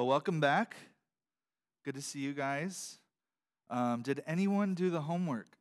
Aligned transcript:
Well, 0.00 0.06
welcome 0.06 0.40
back. 0.40 0.76
Good 1.84 1.94
to 1.94 2.00
see 2.00 2.20
you 2.20 2.32
guys. 2.32 2.96
Um, 3.68 4.00
did 4.00 4.22
anyone 4.26 4.72
do 4.72 4.88
the 4.88 5.02
homework 5.02 5.58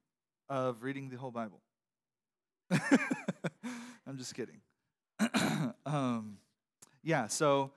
of 0.48 0.82
reading 0.82 1.10
the 1.10 1.18
whole 1.18 1.30
Bible? 1.30 1.60
I'm 2.72 4.18
just 4.18 4.34
kidding. 4.34 4.62
um, 5.86 6.38
yeah, 7.04 7.28
so 7.28 7.72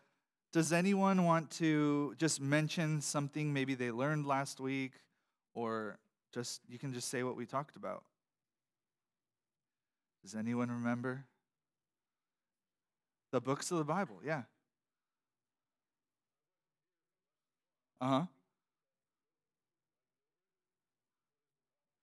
does 0.53 0.72
anyone 0.72 1.25
want 1.25 1.51
to 1.51 2.14
just 2.17 2.41
mention 2.41 3.01
something 3.01 3.53
maybe 3.53 3.75
they 3.75 3.91
learned 3.91 4.25
last 4.25 4.61
week, 4.61 4.93
or 5.57 5.99
just 6.33 6.61
you 6.69 6.79
can 6.79 6.95
just 6.95 7.09
say 7.09 7.25
what 7.25 7.35
we 7.35 7.45
talked 7.45 7.75
about? 7.75 8.05
Does 10.23 10.37
anyone 10.37 10.71
remember? 10.71 11.25
The 13.33 13.41
books 13.41 13.73
of 13.73 13.79
the 13.79 13.85
Bible, 13.85 14.21
yeah. 14.25 14.43
Uh 18.02 18.09
huh. 18.09 18.27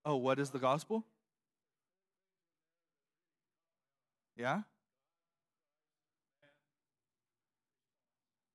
Oh, 0.05 0.17
what 0.17 0.39
is 0.39 0.49
the 0.49 0.59
gospel? 0.59 1.05
Yeah? 4.35 4.62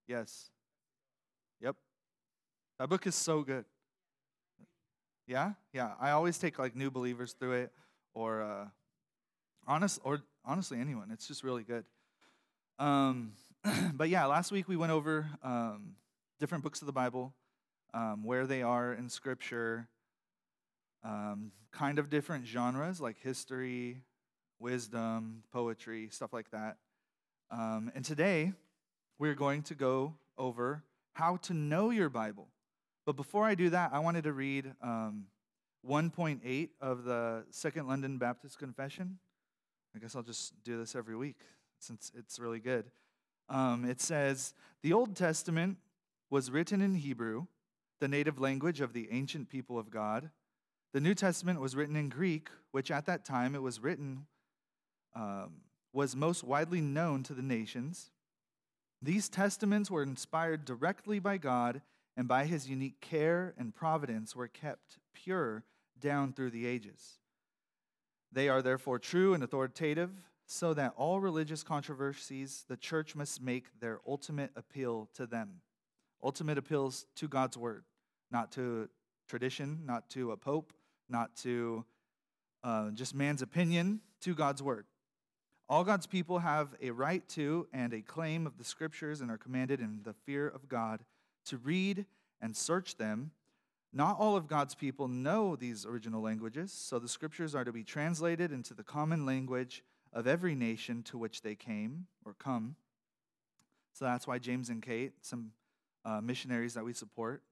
Yes. 0.07 0.51
Yep. 1.61 1.77
That 2.79 2.89
book 2.89 3.07
is 3.07 3.15
so 3.15 3.43
good. 3.43 3.65
Yeah? 5.27 5.53
Yeah. 5.73 5.93
I 6.01 6.11
always 6.11 6.39
take 6.39 6.59
like 6.59 6.77
new 6.77 6.91
believers 6.91 7.33
through 7.39 7.53
it 7.65 7.73
or 8.15 8.43
uh 8.43 8.67
honest 9.67 10.01
or 10.05 10.21
honestly 10.45 10.79
anyone. 10.81 11.11
It's 11.13 11.27
just 11.29 11.43
really 11.45 11.63
good. 11.65 11.85
Um 12.79 13.33
but 13.95 14.09
yeah, 14.09 14.27
last 14.27 14.53
week 14.53 14.69
we 14.69 14.77
went 14.77 14.93
over 14.93 15.27
um 15.43 15.97
different 16.39 16.65
books 16.65 16.83
of 16.83 16.87
the 16.87 16.93
Bible, 16.93 17.33
um, 17.93 18.25
where 18.25 18.47
they 18.47 18.63
are 18.63 18.93
in 18.93 19.09
Scripture, 19.09 19.89
um, 21.05 21.53
kind 21.71 21.99
of 21.99 22.11
different 22.11 22.47
genres 22.47 23.01
like 23.01 23.19
history, 23.19 23.99
wisdom, 24.59 25.43
poetry, 25.53 26.09
stuff 26.11 26.33
like 26.33 26.51
that. 26.51 26.77
Um, 27.51 27.93
and 27.95 28.05
today, 28.05 28.53
we're 29.19 29.35
going 29.35 29.63
to 29.65 29.75
go 29.75 30.15
over 30.37 30.83
how 31.13 31.37
to 31.37 31.55
know 31.55 31.91
your 31.91 32.09
Bible. 32.09 32.49
But 33.07 33.17
before 33.17 33.45
I 33.45 33.55
do 33.55 33.71
that, 33.71 33.91
I 33.93 33.99
wanted 33.99 34.25
to 34.25 34.33
read 34.33 34.73
um, 34.83 35.27
1.8 35.89 36.69
of 36.81 37.05
the 37.05 37.45
Second 37.51 37.87
London 37.87 38.19
Baptist 38.19 38.59
Confession. 38.59 39.19
I 39.95 39.99
guess 39.99 40.17
I'll 40.17 40.23
just 40.23 40.53
do 40.65 40.79
this 40.79 40.97
every 40.97 41.15
week 41.15 41.37
since 41.79 42.11
it's 42.17 42.39
really 42.39 42.59
good. 42.59 42.87
Um, 43.49 43.85
it 43.85 44.01
says, 44.01 44.55
The 44.83 44.93
Old 44.93 45.15
Testament 45.15 45.77
was 46.35 46.51
written 46.51 46.81
in 46.81 46.97
Hebrew, 46.97 47.47
the 48.01 48.09
native 48.09 48.41
language 48.41 48.81
of 48.81 48.93
the 48.93 49.07
ancient 49.13 49.49
people 49.49 49.79
of 49.79 49.89
God. 49.89 50.31
The 50.93 51.01
New 51.01 51.15
Testament 51.15 51.61
was 51.61 51.77
written 51.77 51.95
in 51.95 52.09
Greek, 52.09 52.49
which 52.73 52.91
at 52.91 53.07
that 53.07 53.25
time 53.25 53.55
it 53.55 53.63
was 53.63 53.79
written 53.79 54.27
um, 55.15 55.61
was 55.93 56.17
most 56.17 56.43
widely 56.43 56.81
known 56.81 57.23
to 57.23 57.35
the 57.35 57.41
nations. 57.41 58.11
These 59.01 59.29
testaments 59.29 59.93
were 59.93 60.03
inspired 60.03 60.65
directly 60.65 61.21
by 61.21 61.39
God 61.39 61.83
and 62.17 62.27
by 62.27 62.47
his 62.47 62.69
unique 62.69 63.01
care 63.01 63.55
and 63.57 63.73
providence 63.73 64.35
were 64.35 64.49
kept 64.49 64.99
pure 65.13 65.63
down 66.01 66.33
through 66.33 66.51
the 66.51 66.67
ages. 66.67 67.21
They 68.33 68.49
are 68.49 68.61
therefore 68.61 68.99
true 68.99 69.35
and 69.35 69.45
authoritative, 69.45 70.11
so 70.47 70.75
that 70.75 70.95
all 70.97 71.21
religious 71.21 71.63
controversies 71.63 72.65
the 72.69 72.77
church 72.77 73.15
must 73.15 73.41
make 73.41 73.79
their 73.79 74.01
ultimate 74.05 74.51
appeal 74.57 75.09
to 75.15 75.27
them 75.27 75.61
ultimate 76.25 76.59
appeals 76.59 77.07
to 77.17 77.29
God's 77.29 77.59
word, 77.59 77.85
not 78.31 78.51
to 78.53 78.89
tradition, 79.29 79.81
not 79.85 80.09
to 80.11 80.33
a 80.33 80.37
pope, 80.37 80.73
not 81.09 81.37
to 81.37 81.85
uh, 82.63 82.91
just 82.91 83.15
man's 83.15 83.43
opinion, 83.43 84.01
to 84.23 84.35
God's 84.35 84.63
word. 84.63 84.87
All 85.69 85.85
God's 85.85 86.07
people 86.07 86.41
have 86.41 86.75
a 86.83 86.91
right 86.91 87.27
to 87.31 87.69
and 87.73 87.93
a 87.93 88.01
claim 88.01 88.47
of 88.47 88.59
the 88.59 88.65
scriptures 88.65 89.21
and 89.21 89.31
are 89.31 89.39
commanded 89.39 89.81
in 89.81 90.01
the 90.03 90.13
fear 90.13 90.49
of 90.49 90.69
God 90.69 91.05
to 91.47 91.59
read 91.59 92.07
and 92.41 92.57
search 92.57 92.97
them. 92.97 93.31
Not 93.93 94.19
all 94.19 94.37
of 94.37 94.49
God's 94.49 94.75
people 94.75 95.09
know 95.09 95.57
these 95.57 95.87
original 95.87 96.21
languages, 96.21 96.73
so 96.73 96.99
the 96.99 97.09
scriptures 97.09 97.55
are 97.55 97.65
to 97.65 97.73
be 97.73 97.85
translated 97.85 98.51
into 98.51 98.75
the 98.75 98.83
common 98.83 99.25
language 99.25 99.85
of 100.13 100.27
every 100.27 100.55
nation 100.55 101.03
to 101.05 101.19
which 101.19 101.43
they 101.43 101.55
came 101.55 102.07
or 102.25 102.35
come. 102.35 102.77
So 103.93 104.05
that's 104.05 104.27
why 104.27 104.39
James 104.39 104.69
and 104.69 104.83
Kate, 104.83 105.13
some 105.23 105.53
uh, 106.05 106.21
missionaries 106.21 106.75
that 106.75 106.85
we 106.85 106.93
support. 106.93 107.43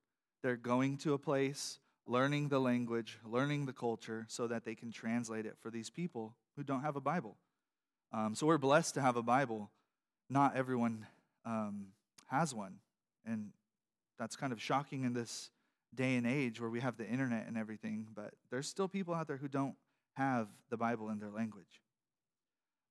They're 0.43 0.57
going 0.57 0.99
to 0.99 1.15
a 1.15 1.19
place, 1.19 1.79
learning 2.07 2.49
the 2.49 2.59
language, 2.59 3.19
learning 3.25 3.67
the 3.67 3.73
culture, 3.73 4.27
so 4.29 4.47
that 4.47 4.65
they 4.65 4.75
can 4.75 4.91
translate 4.91 5.47
it 5.47 5.57
for 5.61 5.71
these 5.71 5.91
people 5.91 6.35
who 6.57 6.63
don't 6.63 6.83
have 6.83 6.97
a 6.97 7.01
Bible. 7.01 7.37
Um, 8.13 8.35
so 8.35 8.47
we're 8.47 8.59
blessed 8.59 8.95
to 8.95 9.01
have 9.01 9.17
a 9.17 9.23
Bible. 9.23 9.71
Not 10.29 10.57
everyone 10.57 11.07
um, 11.45 11.89
has 12.27 12.55
one. 12.55 12.77
And 13.25 13.51
that's 14.19 14.37
kind 14.37 14.53
of 14.53 14.61
shocking 14.61 15.05
in 15.05 15.15
this 15.15 15.51
day 15.95 16.17
and 16.17 16.27
age 16.27 16.61
where 16.61 16.71
we 16.71 16.81
have 16.81 16.97
the 16.97 17.07
internet 17.07 17.47
and 17.47 17.57
everything, 17.57 18.07
but 18.15 18.33
there's 18.51 18.67
still 18.67 18.89
people 18.89 19.15
out 19.15 19.27
there 19.29 19.37
who 19.37 19.49
don't 19.49 19.75
have 20.15 20.49
the 20.71 20.77
Bible 20.77 21.11
in 21.11 21.19
their 21.19 21.31
language. 21.31 21.81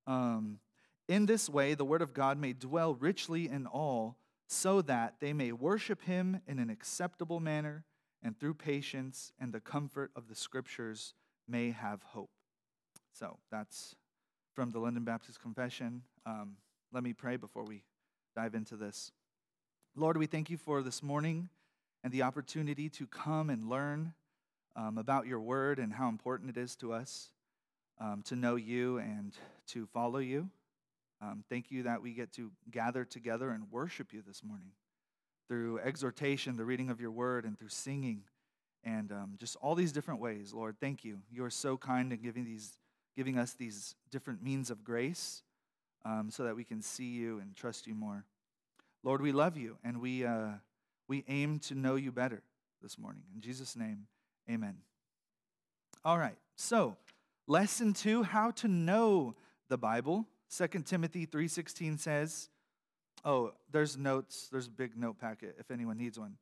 Um, 0.07 0.59
in 1.07 1.25
this 1.25 1.49
way, 1.49 1.73
the 1.73 1.85
Word 1.85 2.01
of 2.01 2.13
God 2.13 2.37
may 2.37 2.53
dwell 2.53 2.95
richly 2.95 3.47
in 3.47 3.65
all 3.65 4.17
so 4.51 4.81
that 4.81 5.15
they 5.21 5.31
may 5.31 5.53
worship 5.53 6.01
him 6.01 6.41
in 6.45 6.59
an 6.59 6.69
acceptable 6.69 7.39
manner 7.39 7.85
and 8.21 8.37
through 8.37 8.53
patience 8.53 9.31
and 9.39 9.53
the 9.53 9.61
comfort 9.61 10.11
of 10.13 10.27
the 10.27 10.35
scriptures 10.35 11.13
may 11.47 11.71
have 11.71 12.03
hope. 12.03 12.29
So 13.13 13.37
that's 13.49 13.95
from 14.53 14.71
the 14.71 14.79
London 14.79 15.05
Baptist 15.05 15.41
Confession. 15.41 16.01
Um, 16.25 16.57
let 16.91 17.01
me 17.01 17.13
pray 17.13 17.37
before 17.37 17.63
we 17.63 17.83
dive 18.35 18.53
into 18.53 18.75
this. 18.75 19.13
Lord, 19.95 20.17
we 20.17 20.25
thank 20.25 20.49
you 20.49 20.57
for 20.57 20.81
this 20.81 21.01
morning 21.01 21.47
and 22.03 22.11
the 22.11 22.23
opportunity 22.23 22.89
to 22.89 23.07
come 23.07 23.49
and 23.49 23.69
learn 23.69 24.13
um, 24.75 24.97
about 24.97 25.27
your 25.27 25.39
word 25.39 25.79
and 25.79 25.93
how 25.93 26.09
important 26.09 26.49
it 26.49 26.59
is 26.59 26.75
to 26.75 26.91
us 26.91 27.29
um, 28.01 28.21
to 28.25 28.35
know 28.35 28.57
you 28.57 28.97
and 28.97 29.33
to 29.67 29.85
follow 29.85 30.19
you. 30.19 30.49
Um, 31.21 31.43
thank 31.49 31.69
you 31.69 31.83
that 31.83 32.01
we 32.01 32.13
get 32.13 32.33
to 32.33 32.51
gather 32.71 33.05
together 33.05 33.51
and 33.51 33.71
worship 33.71 34.11
you 34.11 34.23
this 34.25 34.43
morning 34.43 34.71
through 35.47 35.79
exhortation, 35.79 36.57
the 36.57 36.65
reading 36.65 36.89
of 36.89 36.99
your 36.99 37.11
word, 37.11 37.45
and 37.45 37.59
through 37.59 37.69
singing, 37.69 38.23
and 38.83 39.11
um, 39.11 39.35
just 39.37 39.55
all 39.57 39.75
these 39.75 39.91
different 39.91 40.19
ways. 40.19 40.53
Lord, 40.53 40.77
thank 40.79 41.03
you. 41.03 41.19
You 41.29 41.43
are 41.43 41.49
so 41.49 41.77
kind 41.77 42.11
in 42.11 42.21
giving 42.21 42.45
these, 42.45 42.79
giving 43.15 43.37
us 43.37 43.53
these 43.53 43.93
different 44.09 44.41
means 44.41 44.71
of 44.71 44.83
grace, 44.83 45.43
um, 46.05 46.29
so 46.31 46.43
that 46.45 46.55
we 46.55 46.63
can 46.63 46.81
see 46.81 47.09
you 47.09 47.39
and 47.39 47.55
trust 47.55 47.85
you 47.85 47.93
more. 47.93 48.25
Lord, 49.03 49.21
we 49.21 49.31
love 49.31 49.57
you, 49.57 49.77
and 49.83 50.01
we 50.01 50.25
uh, 50.25 50.53
we 51.07 51.23
aim 51.27 51.59
to 51.59 51.75
know 51.75 51.95
you 51.95 52.11
better 52.11 52.41
this 52.81 52.97
morning. 52.97 53.23
In 53.35 53.41
Jesus' 53.41 53.75
name, 53.75 54.07
Amen. 54.49 54.77
All 56.03 56.17
right. 56.17 56.37
So, 56.55 56.97
lesson 57.47 57.93
two: 57.93 58.23
how 58.23 58.51
to 58.51 58.67
know 58.67 59.35
the 59.69 59.77
Bible. 59.77 60.25
2 60.55 60.67
Timothy 60.83 61.25
3:16 61.25 61.99
says, 61.99 62.49
oh, 63.23 63.53
there's 63.71 63.97
notes, 63.97 64.47
there's 64.51 64.67
a 64.67 64.71
big 64.71 64.97
note 64.97 65.19
packet 65.19 65.55
if 65.59 65.71
anyone 65.71 65.97
needs 65.97 66.19
one. 66.19 66.37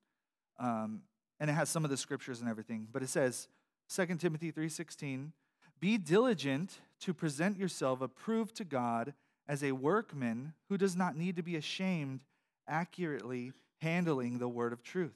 Um, 0.59 1.03
and 1.40 1.50
it 1.50 1.53
has 1.53 1.70
some 1.70 1.84
of 1.84 1.90
the 1.90 1.97
scriptures 1.97 2.42
and 2.42 2.50
everything, 2.50 2.88
but 2.92 3.03
it 3.03 3.09
says 3.09 3.47
2 3.88 4.20
Timothy 4.20 4.52
3:16, 4.52 5.34
"Be 5.80 5.97
diligent 5.97 6.81
to 7.00 7.14
present 7.14 7.58
yourself 7.58 8.02
approved 8.02 8.56
to 8.56 8.66
God 8.66 9.14
as 9.47 9.64
a 9.64 9.72
workman 9.72 10.53
who 10.68 10.78
does 10.78 10.96
not 10.96 11.16
need 11.16 11.36
to 11.38 11.44
be 11.44 11.56
ashamed, 11.56 12.24
accurately 12.68 13.53
handling 13.81 14.38
the 14.38 14.50
word 14.50 14.73
of 14.73 14.84
truth." 14.84 15.16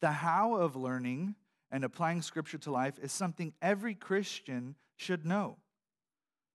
The 0.00 0.12
how 0.12 0.56
of 0.56 0.76
learning 0.76 1.34
and 1.70 1.82
applying 1.84 2.22
scripture 2.22 2.58
to 2.58 2.70
life 2.70 2.98
is 2.98 3.12
something 3.12 3.54
every 3.60 3.94
Christian 3.94 4.76
should 4.96 5.26
know. 5.26 5.58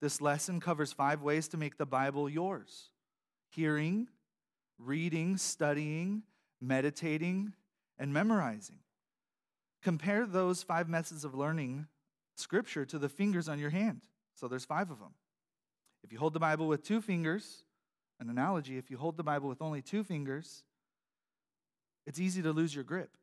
This 0.02 0.20
lesson 0.20 0.58
covers 0.58 0.92
five 0.92 1.22
ways 1.22 1.46
to 1.48 1.56
make 1.56 1.78
the 1.78 1.86
Bible 1.86 2.28
yours 2.28 2.90
hearing, 3.50 4.08
reading, 4.76 5.36
studying, 5.36 6.24
meditating, 6.60 7.52
and 7.98 8.12
memorizing. 8.12 8.80
Compare 9.80 10.26
those 10.26 10.64
five 10.64 10.88
methods 10.88 11.24
of 11.24 11.36
learning 11.36 11.86
Scripture 12.34 12.84
to 12.86 12.98
the 12.98 13.08
fingers 13.08 13.48
on 13.48 13.60
your 13.60 13.70
hand. 13.70 14.00
So 14.34 14.48
there's 14.48 14.64
five 14.64 14.90
of 14.90 14.98
them. 14.98 15.14
If 16.02 16.12
you 16.12 16.18
hold 16.18 16.32
the 16.32 16.40
Bible 16.40 16.66
with 16.66 16.82
two 16.82 17.00
fingers, 17.00 17.62
an 18.18 18.28
analogy, 18.28 18.78
if 18.78 18.90
you 18.90 18.96
hold 18.96 19.16
the 19.16 19.22
Bible 19.22 19.48
with 19.48 19.62
only 19.62 19.82
two 19.82 20.02
fingers, 20.02 20.64
it's 22.08 22.18
easy 22.18 22.42
to 22.42 22.50
lose 22.50 22.74
your 22.74 22.82
grip. 22.82 23.16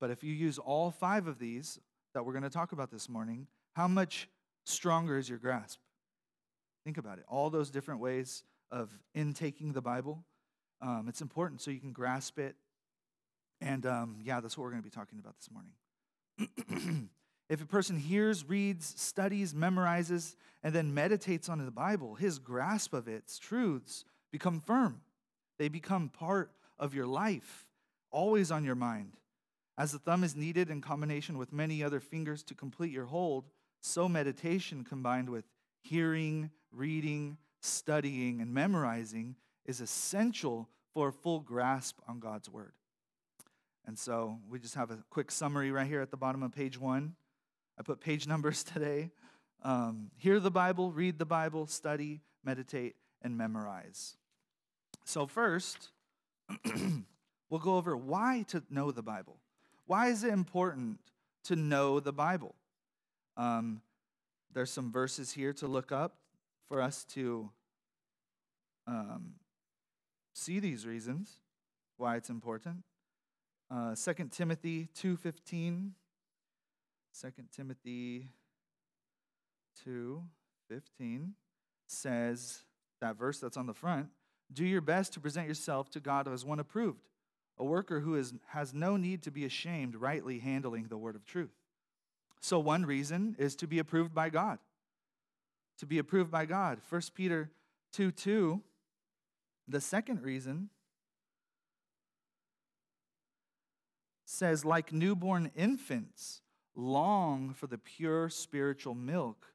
But 0.00 0.10
if 0.10 0.24
you 0.24 0.32
use 0.34 0.58
all 0.58 0.90
five 0.90 1.28
of 1.28 1.38
these 1.38 1.78
that 2.12 2.24
we're 2.24 2.32
going 2.32 2.42
to 2.42 2.50
talk 2.50 2.72
about 2.72 2.90
this 2.90 3.08
morning, 3.08 3.46
how 3.74 3.86
much 3.86 4.28
stronger 4.64 5.16
is 5.16 5.28
your 5.28 5.38
grasp? 5.38 5.78
Think 6.84 6.98
about 6.98 7.18
it. 7.18 7.24
All 7.28 7.50
those 7.50 7.70
different 7.70 8.00
ways 8.00 8.42
of 8.70 8.90
intaking 9.14 9.72
the 9.72 9.82
Bible. 9.82 10.24
Um, 10.80 11.06
it's 11.08 11.20
important 11.20 11.60
so 11.60 11.70
you 11.70 11.80
can 11.80 11.92
grasp 11.92 12.38
it. 12.38 12.56
And 13.60 13.86
um, 13.86 14.18
yeah, 14.22 14.40
that's 14.40 14.58
what 14.58 14.64
we're 14.64 14.70
going 14.70 14.82
to 14.82 14.88
be 14.88 14.90
talking 14.90 15.18
about 15.20 15.36
this 15.36 15.48
morning. 15.50 17.08
if 17.48 17.62
a 17.62 17.66
person 17.66 17.96
hears, 17.98 18.48
reads, 18.48 18.94
studies, 18.96 19.54
memorizes, 19.54 20.34
and 20.64 20.74
then 20.74 20.92
meditates 20.92 21.48
on 21.48 21.64
the 21.64 21.70
Bible, 21.70 22.14
his 22.14 22.38
grasp 22.38 22.92
of 22.92 23.06
its 23.06 23.38
truths 23.38 24.04
become 24.32 24.58
firm. 24.58 25.02
They 25.58 25.68
become 25.68 26.08
part 26.08 26.50
of 26.78 26.94
your 26.94 27.06
life, 27.06 27.66
always 28.10 28.50
on 28.50 28.64
your 28.64 28.74
mind. 28.74 29.16
As 29.78 29.92
the 29.92 29.98
thumb 29.98 30.24
is 30.24 30.34
needed 30.34 30.70
in 30.70 30.80
combination 30.80 31.38
with 31.38 31.52
many 31.52 31.82
other 31.84 32.00
fingers 32.00 32.42
to 32.44 32.54
complete 32.54 32.90
your 32.90 33.06
hold, 33.06 33.44
so 33.80 34.08
meditation 34.08 34.84
combined 34.84 35.28
with 35.28 35.44
hearing, 35.82 36.50
reading, 36.70 37.36
studying, 37.60 38.40
and 38.40 38.52
memorizing 38.52 39.36
is 39.66 39.80
essential 39.80 40.68
for 40.94 41.08
a 41.08 41.12
full 41.12 41.40
grasp 41.40 41.98
on 42.08 42.18
God's 42.18 42.48
word. 42.48 42.72
And 43.86 43.98
so 43.98 44.38
we 44.48 44.58
just 44.58 44.74
have 44.74 44.90
a 44.90 44.98
quick 45.10 45.30
summary 45.30 45.70
right 45.70 45.86
here 45.86 46.00
at 46.00 46.10
the 46.10 46.16
bottom 46.16 46.42
of 46.42 46.52
page 46.52 46.78
one. 46.78 47.14
I 47.78 47.82
put 47.82 48.00
page 48.00 48.26
numbers 48.28 48.62
today. 48.64 49.10
Um, 49.62 50.10
hear 50.16 50.40
the 50.40 50.50
Bible, 50.50 50.90
read 50.90 51.18
the 51.18 51.24
Bible, 51.24 51.66
study, 51.66 52.20
meditate, 52.44 52.96
and 53.22 53.36
memorize. 53.36 54.16
So, 55.04 55.26
first, 55.26 55.90
we'll 57.50 57.60
go 57.60 57.76
over 57.76 57.96
why 57.96 58.44
to 58.48 58.62
know 58.70 58.90
the 58.90 59.02
Bible. 59.02 59.38
Why 59.86 60.08
is 60.08 60.24
it 60.24 60.32
important 60.32 60.98
to 61.44 61.56
know 61.56 62.00
the 62.00 62.12
Bible? 62.12 62.54
Um, 63.36 63.82
there's 64.54 64.70
some 64.70 64.92
verses 64.92 65.32
here 65.32 65.52
to 65.54 65.66
look 65.66 65.92
up 65.92 66.16
for 66.68 66.80
us 66.80 67.04
to 67.04 67.50
um, 68.86 69.34
see 70.34 70.60
these 70.60 70.86
reasons 70.86 71.38
why 71.96 72.16
it's 72.16 72.30
important. 72.30 72.84
Uh, 73.70 73.94
2 73.94 74.28
Timothy 74.30 74.88
2.15. 74.98 75.90
2 77.20 77.30
Timothy 77.54 78.28
2.15 79.86 81.32
says, 81.86 82.62
that 83.00 83.16
verse 83.16 83.38
that's 83.38 83.56
on 83.56 83.66
the 83.66 83.74
front, 83.74 84.08
do 84.52 84.64
your 84.64 84.80
best 84.80 85.12
to 85.12 85.20
present 85.20 85.48
yourself 85.48 85.90
to 85.90 86.00
God 86.00 86.28
as 86.28 86.44
one 86.44 86.58
approved, 86.58 87.08
a 87.58 87.64
worker 87.64 88.00
who 88.00 88.14
is, 88.14 88.32
has 88.48 88.72
no 88.72 88.96
need 88.96 89.22
to 89.22 89.30
be 89.30 89.44
ashamed, 89.44 89.96
rightly 89.96 90.38
handling 90.38 90.86
the 90.88 90.96
word 90.96 91.16
of 91.16 91.24
truth. 91.24 91.52
So, 92.42 92.58
one 92.58 92.84
reason 92.84 93.36
is 93.38 93.54
to 93.56 93.68
be 93.68 93.78
approved 93.78 94.12
by 94.12 94.28
God. 94.28 94.58
To 95.78 95.86
be 95.86 95.98
approved 95.98 96.30
by 96.30 96.44
God. 96.44 96.80
1 96.88 97.02
Peter 97.14 97.50
2 97.92 98.10
2. 98.10 98.60
The 99.68 99.80
second 99.80 100.22
reason 100.22 100.68
says, 104.24 104.64
like 104.64 104.92
newborn 104.92 105.52
infants, 105.54 106.40
long 106.74 107.54
for 107.54 107.68
the 107.68 107.78
pure 107.78 108.28
spiritual 108.28 108.96
milk, 108.96 109.52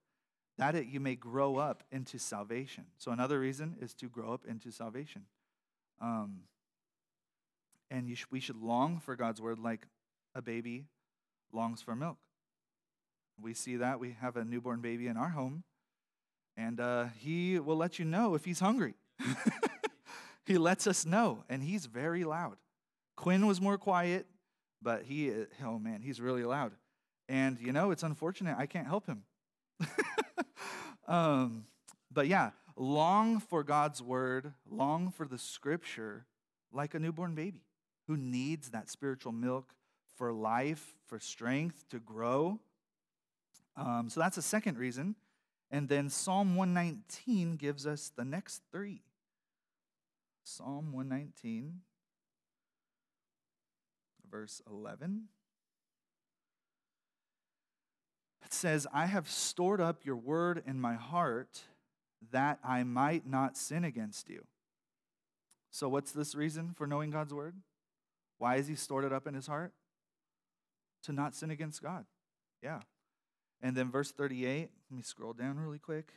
that 0.58 0.74
it 0.74 0.88
you 0.88 1.02
may 1.02 1.16
grow 1.16 1.58
up 1.58 1.84
into 1.92 2.18
salvation. 2.18 2.86
So, 2.98 3.12
another 3.12 3.38
reason 3.38 3.76
is 3.82 3.94
to 3.96 4.08
grow 4.08 4.34
up 4.34 4.46
into 4.48 4.72
salvation. 4.72 5.26
Um, 6.00 6.44
and 7.92 8.18
sh- 8.18 8.24
we 8.32 8.40
should 8.40 8.62
long 8.62 9.02
for 9.02 9.18
God's 9.18 9.42
word 9.42 9.60
like 9.60 9.88
a 10.34 10.42
baby 10.42 10.86
longs 11.52 11.82
for 11.82 11.94
milk. 11.94 12.18
We 13.42 13.54
see 13.54 13.78
that. 13.78 14.00
We 14.00 14.16
have 14.20 14.36
a 14.36 14.44
newborn 14.44 14.82
baby 14.82 15.08
in 15.08 15.18
our 15.18 15.30
home, 15.30 15.64
and 16.56 16.80
uh, 16.80 17.06
he 17.20 17.60
will 17.60 17.78
let 17.78 18.00
you 18.00 18.06
know 18.06 18.36
if 18.36 18.46
he's 18.46 18.60
hungry. 18.60 18.96
he 20.46 20.58
lets 20.58 20.88
us 20.88 21.06
know, 21.06 21.44
and 21.50 21.64
he's 21.64 21.86
very 21.86 22.24
loud. 22.24 22.58
Quinn 23.16 23.48
was 23.48 23.62
more 23.62 23.78
quiet, 23.78 24.26
but 24.82 25.04
he, 25.04 25.32
oh 25.64 25.80
man, 25.80 26.02
he's 26.02 26.20
really 26.20 26.44
loud. 26.44 26.72
And 27.30 27.60
you 27.60 27.72
know, 27.72 27.92
it's 27.92 28.04
unfortunate. 28.04 28.56
I 28.58 28.66
can't 28.66 28.88
help 28.88 29.06
him. 29.06 29.24
um, 31.08 31.66
but 32.12 32.28
yeah, 32.28 32.52
long 32.76 33.40
for 33.40 33.64
God's 33.64 34.02
word, 34.02 34.54
long 34.70 35.12
for 35.12 35.28
the 35.28 35.38
scripture, 35.38 36.26
like 36.72 36.94
a 36.94 37.00
newborn 37.00 37.36
baby 37.36 37.62
who 38.08 38.16
needs 38.16 38.70
that 38.70 38.90
spiritual 38.90 39.32
milk 39.32 39.74
for 40.16 40.32
life, 40.32 40.96
for 41.08 41.20
strength 41.20 41.86
to 41.90 42.00
grow. 42.00 42.60
Um, 43.78 44.10
so 44.10 44.20
that's 44.20 44.38
a 44.38 44.42
second 44.42 44.78
reason. 44.78 45.16
And 45.70 45.88
then 45.88 46.10
Psalm 46.10 46.56
119 46.56 47.56
gives 47.58 47.86
us 47.86 48.12
the 48.16 48.26
next 48.26 48.64
three. 48.72 49.04
Psalm 50.44 50.94
119, 50.94 51.82
verse 54.32 54.62
11. 54.70 55.28
It 58.46 58.54
says, 58.54 58.88
I 58.94 59.08
have 59.08 59.30
stored 59.30 59.82
up 59.82 60.06
your 60.06 60.16
word 60.16 60.64
in 60.66 60.80
my 60.80 60.94
heart 60.94 61.64
that 62.32 62.60
I 62.64 62.84
might 62.84 63.28
not 63.28 63.58
sin 63.58 63.84
against 63.84 64.30
you. 64.30 64.46
So, 65.70 65.90
what's 65.90 66.14
this 66.14 66.34
reason 66.34 66.74
for 66.74 66.88
knowing 66.88 67.12
God's 67.12 67.34
word? 67.34 67.56
Why 68.38 68.56
has 68.56 68.70
he 68.70 68.76
stored 68.76 69.04
it 69.04 69.12
up 69.12 69.28
in 69.28 69.34
his 69.34 69.48
heart? 69.48 69.74
To 71.04 71.12
not 71.12 71.36
sin 71.36 71.52
against 71.52 71.84
God. 71.84 72.06
Yeah. 72.64 72.80
And 73.62 73.76
then 73.76 73.92
verse 73.92 74.12
38, 74.12 74.70
let 74.90 74.96
me 74.96 75.02
scroll 75.02 75.34
down 75.34 75.60
really 75.60 75.80
quick. 75.80 76.14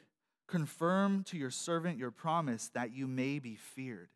Confirm 0.47 1.25
to 1.25 1.39
your 1.39 1.51
servant 1.51 1.99
your 1.99 2.11
promise 2.11 2.69
that 2.75 2.93
you 2.93 3.07
may 3.07 3.39
be 3.39 3.57
feared. 3.57 4.09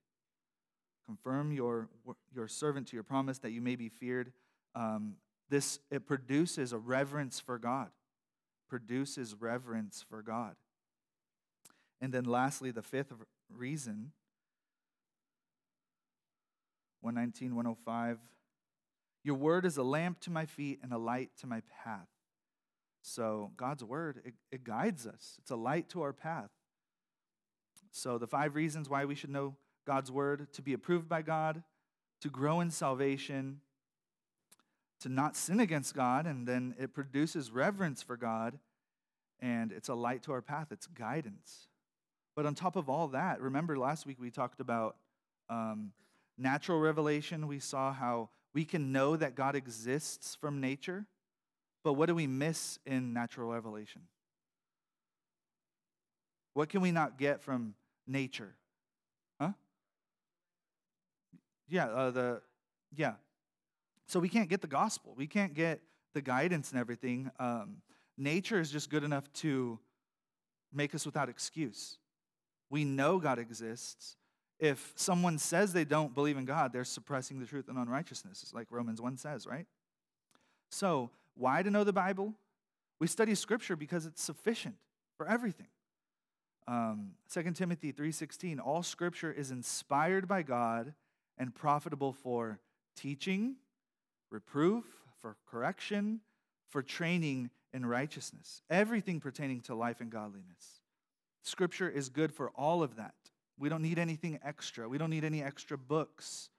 Confirm 1.06 1.52
your, 1.52 1.88
your 2.34 2.48
servant 2.48 2.88
to 2.88 2.96
your 2.96 3.02
promise 3.02 3.38
that 3.38 3.50
you 3.50 3.60
may 3.60 3.76
be 3.76 3.88
feared. 3.88 4.32
Um, 4.74 5.16
this 5.48 5.78
it 5.90 6.06
produces 6.06 6.72
a 6.72 6.78
reverence 6.78 7.38
for 7.38 7.58
God. 7.58 7.90
Produces 8.68 9.34
reverence 9.38 10.04
for 10.08 10.22
God. 10.22 10.56
And 12.00 12.12
then 12.12 12.24
lastly, 12.24 12.70
the 12.70 12.82
fifth 12.82 13.12
reason 13.50 14.12
119, 17.04 17.54
105. 17.54 18.18
Your 19.24 19.34
word 19.36 19.66
is 19.66 19.76
a 19.76 19.82
lamp 19.82 20.20
to 20.20 20.30
my 20.30 20.46
feet 20.46 20.80
and 20.82 20.92
a 20.92 20.98
light 20.98 21.30
to 21.40 21.46
my 21.46 21.62
path. 21.84 22.08
So, 23.06 23.50
God's 23.58 23.84
word, 23.84 24.22
it, 24.24 24.32
it 24.50 24.64
guides 24.64 25.06
us, 25.06 25.36
it's 25.38 25.50
a 25.50 25.56
light 25.56 25.90
to 25.90 26.00
our 26.00 26.14
path. 26.14 26.48
So, 27.90 28.16
the 28.16 28.26
five 28.26 28.54
reasons 28.54 28.88
why 28.88 29.04
we 29.04 29.14
should 29.14 29.28
know 29.28 29.56
God's 29.86 30.10
word 30.10 30.50
to 30.54 30.62
be 30.62 30.72
approved 30.72 31.06
by 31.06 31.20
God, 31.20 31.62
to 32.22 32.30
grow 32.30 32.62
in 32.62 32.70
salvation, 32.70 33.60
to 35.00 35.10
not 35.10 35.36
sin 35.36 35.60
against 35.60 35.94
God, 35.94 36.26
and 36.26 36.48
then 36.48 36.74
it 36.80 36.94
produces 36.94 37.50
reverence 37.50 38.02
for 38.02 38.16
God, 38.16 38.58
and 39.38 39.70
it's 39.70 39.90
a 39.90 39.94
light 39.94 40.22
to 40.22 40.32
our 40.32 40.40
path, 40.40 40.68
it's 40.70 40.86
guidance. 40.86 41.68
But 42.34 42.46
on 42.46 42.54
top 42.54 42.74
of 42.74 42.88
all 42.88 43.08
that, 43.08 43.38
remember 43.42 43.76
last 43.76 44.06
week 44.06 44.16
we 44.18 44.30
talked 44.30 44.60
about 44.60 44.96
um, 45.50 45.92
natural 46.38 46.80
revelation. 46.80 47.48
We 47.48 47.58
saw 47.58 47.92
how 47.92 48.30
we 48.54 48.64
can 48.64 48.92
know 48.92 49.14
that 49.14 49.34
God 49.34 49.56
exists 49.56 50.34
from 50.34 50.58
nature 50.58 51.04
but 51.84 51.92
what 51.92 52.06
do 52.06 52.14
we 52.14 52.26
miss 52.26 52.78
in 52.86 53.12
natural 53.12 53.52
revelation? 53.52 54.02
What 56.54 56.70
can 56.70 56.80
we 56.80 56.90
not 56.90 57.18
get 57.18 57.42
from 57.42 57.74
nature? 58.06 58.54
Huh? 59.40 59.52
Yeah, 61.68 61.86
uh, 61.86 62.10
the 62.10 62.42
yeah. 62.96 63.14
So 64.06 64.18
we 64.18 64.28
can't 64.28 64.48
get 64.48 64.60
the 64.60 64.66
gospel. 64.66 65.14
We 65.16 65.26
can't 65.26 65.54
get 65.54 65.80
the 66.14 66.22
guidance 66.22 66.70
and 66.70 66.80
everything. 66.80 67.30
Um, 67.38 67.78
nature 68.16 68.60
is 68.60 68.70
just 68.70 68.88
good 68.88 69.04
enough 69.04 69.30
to 69.34 69.78
make 70.72 70.94
us 70.94 71.04
without 71.04 71.28
excuse. 71.28 71.98
We 72.70 72.84
know 72.84 73.18
God 73.18 73.38
exists. 73.38 74.16
If 74.60 74.92
someone 74.94 75.38
says 75.38 75.72
they 75.72 75.84
don't 75.84 76.14
believe 76.14 76.36
in 76.36 76.44
God, 76.44 76.72
they're 76.72 76.84
suppressing 76.84 77.40
the 77.40 77.46
truth 77.46 77.68
and 77.68 77.76
unrighteousness, 77.76 78.52
like 78.54 78.68
Romans 78.70 79.00
1 79.00 79.16
says, 79.16 79.46
right? 79.46 79.66
So 80.70 81.10
why 81.36 81.62
to 81.62 81.70
know 81.70 81.84
the 81.84 81.92
Bible? 81.92 82.34
We 83.00 83.06
study 83.06 83.34
Scripture 83.34 83.76
because 83.76 84.06
it's 84.06 84.22
sufficient 84.22 84.76
for 85.16 85.28
everything. 85.28 85.68
Um, 86.66 87.12
2 87.32 87.50
Timothy 87.52 87.92
3.16, 87.92 88.58
all 88.64 88.82
Scripture 88.82 89.32
is 89.32 89.50
inspired 89.50 90.26
by 90.26 90.42
God 90.42 90.94
and 91.36 91.54
profitable 91.54 92.12
for 92.12 92.60
teaching, 92.96 93.56
reproof, 94.30 94.84
for 95.20 95.36
correction, 95.46 96.20
for 96.70 96.82
training 96.82 97.50
in 97.72 97.84
righteousness, 97.84 98.62
everything 98.70 99.20
pertaining 99.20 99.60
to 99.62 99.74
life 99.74 100.00
and 100.00 100.10
godliness. 100.10 100.80
Scripture 101.42 101.88
is 101.88 102.08
good 102.08 102.32
for 102.32 102.50
all 102.50 102.82
of 102.82 102.96
that. 102.96 103.14
We 103.58 103.68
don't 103.68 103.82
need 103.82 103.98
anything 103.98 104.38
extra. 104.44 104.88
We 104.88 104.96
don't 104.96 105.10
need 105.10 105.24
any 105.24 105.42
extra 105.42 105.76
books. 105.76 106.50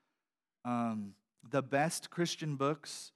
Um, 0.64 1.14
the 1.50 1.62
best 1.62 2.10
Christian 2.10 2.56
books 2.56 3.12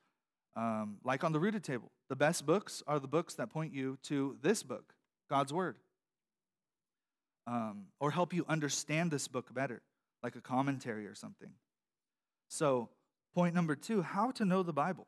um, 0.55 0.97
like 1.03 1.23
on 1.23 1.31
the 1.31 1.39
rooted 1.39 1.63
table, 1.63 1.91
the 2.09 2.15
best 2.15 2.45
books 2.45 2.83
are 2.87 2.99
the 2.99 3.07
books 3.07 3.35
that 3.35 3.49
point 3.49 3.73
you 3.73 3.97
to 4.03 4.37
this 4.41 4.63
book, 4.63 4.93
God's 5.29 5.53
Word, 5.53 5.77
um, 7.47 7.85
or 7.99 8.11
help 8.11 8.33
you 8.33 8.45
understand 8.47 9.11
this 9.11 9.27
book 9.27 9.53
better. 9.53 9.81
like 10.21 10.35
a 10.35 10.41
commentary 10.41 11.07
or 11.07 11.15
something. 11.15 11.51
So, 12.49 12.89
point 13.33 13.55
number 13.55 13.75
two 13.75 14.01
how 14.01 14.31
to 14.31 14.43
know 14.43 14.63
the 14.63 14.73
Bible. 14.73 15.07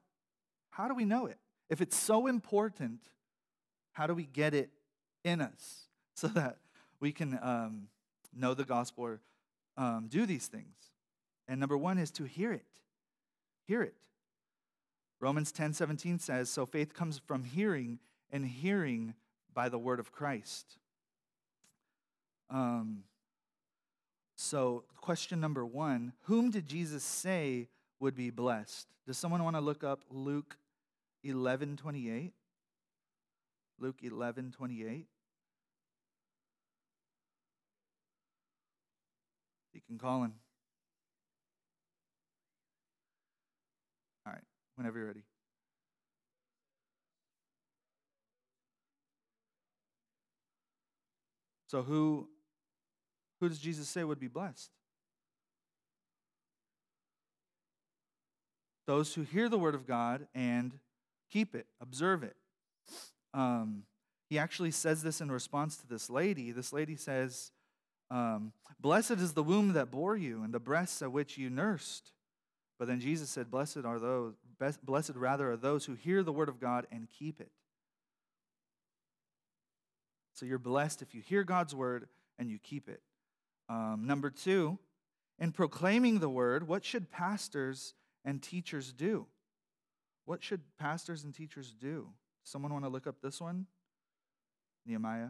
How 0.70 0.88
do 0.88 0.94
we 0.94 1.04
know 1.04 1.26
it? 1.26 1.38
If 1.70 1.82
it's 1.82 1.98
so 1.98 2.28
important, 2.28 3.00
how 3.92 4.08
do 4.08 4.14
we 4.14 4.26
get 4.26 4.54
it 4.54 4.70
in 5.24 5.42
us 5.42 5.88
so 6.16 6.28
that 6.30 6.58
we 7.00 7.12
can 7.12 7.38
um, 7.42 7.88
know 8.34 8.54
the 8.54 8.64
gospel 8.64 9.04
or 9.04 9.22
um, 9.78 10.08
do 10.10 10.26
these 10.26 10.48
things? 10.48 10.92
And 11.48 11.60
number 11.60 11.78
one 11.78 11.98
is 11.98 12.12
to 12.12 12.24
hear 12.24 12.54
it. 12.54 12.66
Hear 13.68 13.82
it. 13.82 13.96
Romans 15.22 15.52
10 15.52 15.74
17 15.74 16.20
says, 16.20 16.50
So 16.50 16.66
faith 16.66 16.94
comes 16.94 17.20
from 17.20 17.44
hearing, 17.44 18.00
and 18.32 18.46
hearing 18.46 19.14
by 19.54 19.70
the 19.70 19.78
word 19.78 20.00
of 20.00 20.12
Christ. 20.12 20.78
Um, 22.50 23.04
so, 24.36 24.84
question 24.98 25.40
number 25.40 25.66
one 25.66 26.14
Whom 26.24 26.50
did 26.50 26.66
Jesus 26.66 27.04
say 27.04 27.70
would 28.00 28.16
be 28.16 28.32
blessed? 28.32 28.88
Does 29.06 29.18
someone 29.18 29.44
want 29.44 29.56
to 29.56 29.62
look 29.62 29.84
up 29.84 30.04
Luke 30.10 30.58
11 31.24 31.78
28? 31.78 32.34
Luke 33.80 34.00
11 34.02 34.52
28. 34.52 35.08
You 39.74 39.82
can 39.88 39.98
call 39.98 40.24
in. 40.24 40.34
All 44.26 44.34
right, 44.34 44.44
whenever 44.82 44.98
you're 44.98 45.08
ready. 45.08 45.24
So, 51.68 51.84
who 51.84 52.28
who 53.40 53.48
does 53.48 53.60
Jesus 53.60 53.88
say 53.88 54.04
would 54.04 54.20
be 54.20 54.28
blessed? 54.28 54.72
Those 58.88 59.14
who 59.14 59.22
hear 59.22 59.50
the 59.50 59.60
word 59.60 59.76
of 59.76 59.86
God 59.86 60.28
and 60.34 60.74
keep 61.32 61.56
it, 61.56 61.68
observe 61.80 62.24
it. 62.24 62.36
Um, 63.34 63.84
he 64.30 64.40
actually 64.40 64.72
says 64.72 65.04
this 65.04 65.22
in 65.22 65.32
response 65.32 65.78
to 65.78 65.88
this 65.88 66.10
lady. 66.10 66.52
This 66.52 66.74
lady 66.74 66.96
says, 66.96 67.52
um, 68.10 68.52
Blessed 68.80 69.12
is 69.12 69.34
the 69.34 69.44
womb 69.44 69.74
that 69.74 69.92
bore 69.92 70.18
you 70.18 70.44
and 70.44 70.54
the 70.54 70.60
breasts 70.60 71.02
at 71.02 71.12
which 71.12 71.38
you 71.38 71.50
nursed. 71.50 72.12
But 72.82 72.88
then 72.88 73.00
Jesus 73.00 73.30
said, 73.30 73.52
Blessed 73.52 73.86
are 73.86 74.00
those, 74.00 74.34
blessed 74.84 75.16
rather 75.16 75.52
are 75.52 75.58
those 75.58 75.86
who 75.86 75.96
hear 75.96 76.24
the 76.24 76.32
word 76.32 76.50
of 76.50 76.60
God 76.60 76.86
and 76.92 77.10
keep 77.10 77.42
it. 77.42 77.52
So 80.34 80.46
you're 80.46 80.60
blessed 80.60 81.02
if 81.02 81.14
you 81.14 81.22
hear 81.22 81.44
God's 81.44 81.76
word 81.76 82.08
and 82.40 82.50
you 82.50 82.60
keep 82.60 82.90
it. 82.90 83.02
Um, 83.70 84.04
number 84.06 84.30
two, 84.30 84.80
in 85.40 85.52
proclaiming 85.52 86.20
the 86.20 86.30
word, 86.30 86.68
what 86.68 86.86
should 86.86 87.12
pastors 87.12 87.94
and 88.24 88.42
teachers 88.42 88.94
do? 88.94 89.28
What 90.26 90.44
should 90.44 90.62
pastors 90.80 91.24
and 91.24 91.34
teachers 91.34 91.74
do? 91.74 92.10
Someone 92.44 92.72
want 92.72 92.86
to 92.86 92.90
look 92.90 93.08
up 93.08 93.22
this 93.22 93.42
one? 93.42 93.66
Nehemiah. 94.86 95.30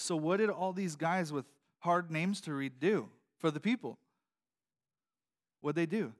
So, 0.00 0.16
what 0.16 0.38
did 0.38 0.48
all 0.48 0.72
these 0.72 0.96
guys 0.96 1.30
with 1.30 1.44
hard 1.80 2.10
names 2.10 2.40
to 2.42 2.54
read 2.54 2.80
do 2.80 3.10
for 3.38 3.50
the 3.50 3.60
people? 3.60 3.98
What 5.60 5.74
did 5.74 5.82
they 5.90 5.96
do? 5.98 6.14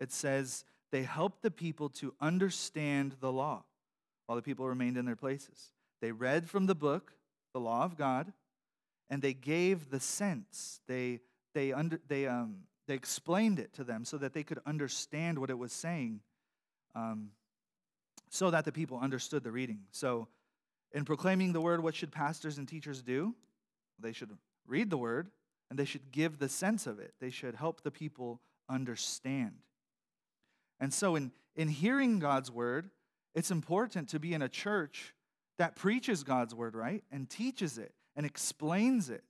It 0.00 0.10
says 0.10 0.64
they 0.90 1.04
helped 1.04 1.42
the 1.42 1.52
people 1.52 1.88
to 1.90 2.14
understand 2.20 3.14
the 3.20 3.30
law 3.30 3.62
while 4.26 4.34
the 4.34 4.42
people 4.42 4.66
remained 4.66 4.96
in 4.96 5.04
their 5.04 5.14
places. 5.14 5.70
They 6.00 6.10
read 6.10 6.50
from 6.50 6.66
the 6.66 6.74
book, 6.74 7.12
the 7.52 7.60
law 7.60 7.84
of 7.84 7.96
God, 7.96 8.32
and 9.08 9.22
they 9.22 9.34
gave 9.34 9.90
the 9.90 10.00
sense. 10.00 10.80
They, 10.88 11.20
they, 11.54 11.72
under, 11.72 12.00
they, 12.08 12.26
um, 12.26 12.64
they 12.88 12.94
explained 12.94 13.60
it 13.60 13.72
to 13.74 13.84
them 13.84 14.04
so 14.04 14.18
that 14.18 14.34
they 14.34 14.42
could 14.42 14.58
understand 14.66 15.38
what 15.38 15.48
it 15.48 15.58
was 15.58 15.72
saying, 15.72 16.20
um, 16.96 17.30
so 18.30 18.50
that 18.50 18.64
the 18.64 18.72
people 18.72 18.98
understood 18.98 19.44
the 19.44 19.52
reading. 19.52 19.78
So, 19.92 20.26
in 20.94 21.04
proclaiming 21.04 21.52
the 21.52 21.60
word, 21.60 21.82
what 21.82 21.96
should 21.96 22.12
pastors 22.12 22.56
and 22.56 22.68
teachers 22.68 23.02
do? 23.02 23.34
They 23.98 24.12
should 24.12 24.30
read 24.66 24.90
the 24.90 24.96
word 24.96 25.28
and 25.68 25.78
they 25.78 25.84
should 25.84 26.12
give 26.12 26.38
the 26.38 26.48
sense 26.48 26.86
of 26.86 27.00
it. 27.00 27.14
They 27.20 27.30
should 27.30 27.56
help 27.56 27.82
the 27.82 27.90
people 27.90 28.40
understand. 28.68 29.56
And 30.78 30.94
so, 30.94 31.16
in, 31.16 31.32
in 31.56 31.68
hearing 31.68 32.20
God's 32.20 32.50
word, 32.50 32.90
it's 33.34 33.50
important 33.50 34.08
to 34.10 34.20
be 34.20 34.34
in 34.34 34.42
a 34.42 34.48
church 34.48 35.14
that 35.58 35.74
preaches 35.74 36.22
God's 36.22 36.54
word, 36.54 36.74
right? 36.74 37.02
And 37.10 37.28
teaches 37.28 37.76
it 37.78 37.92
and 38.14 38.24
explains 38.24 39.10
it. 39.10 39.24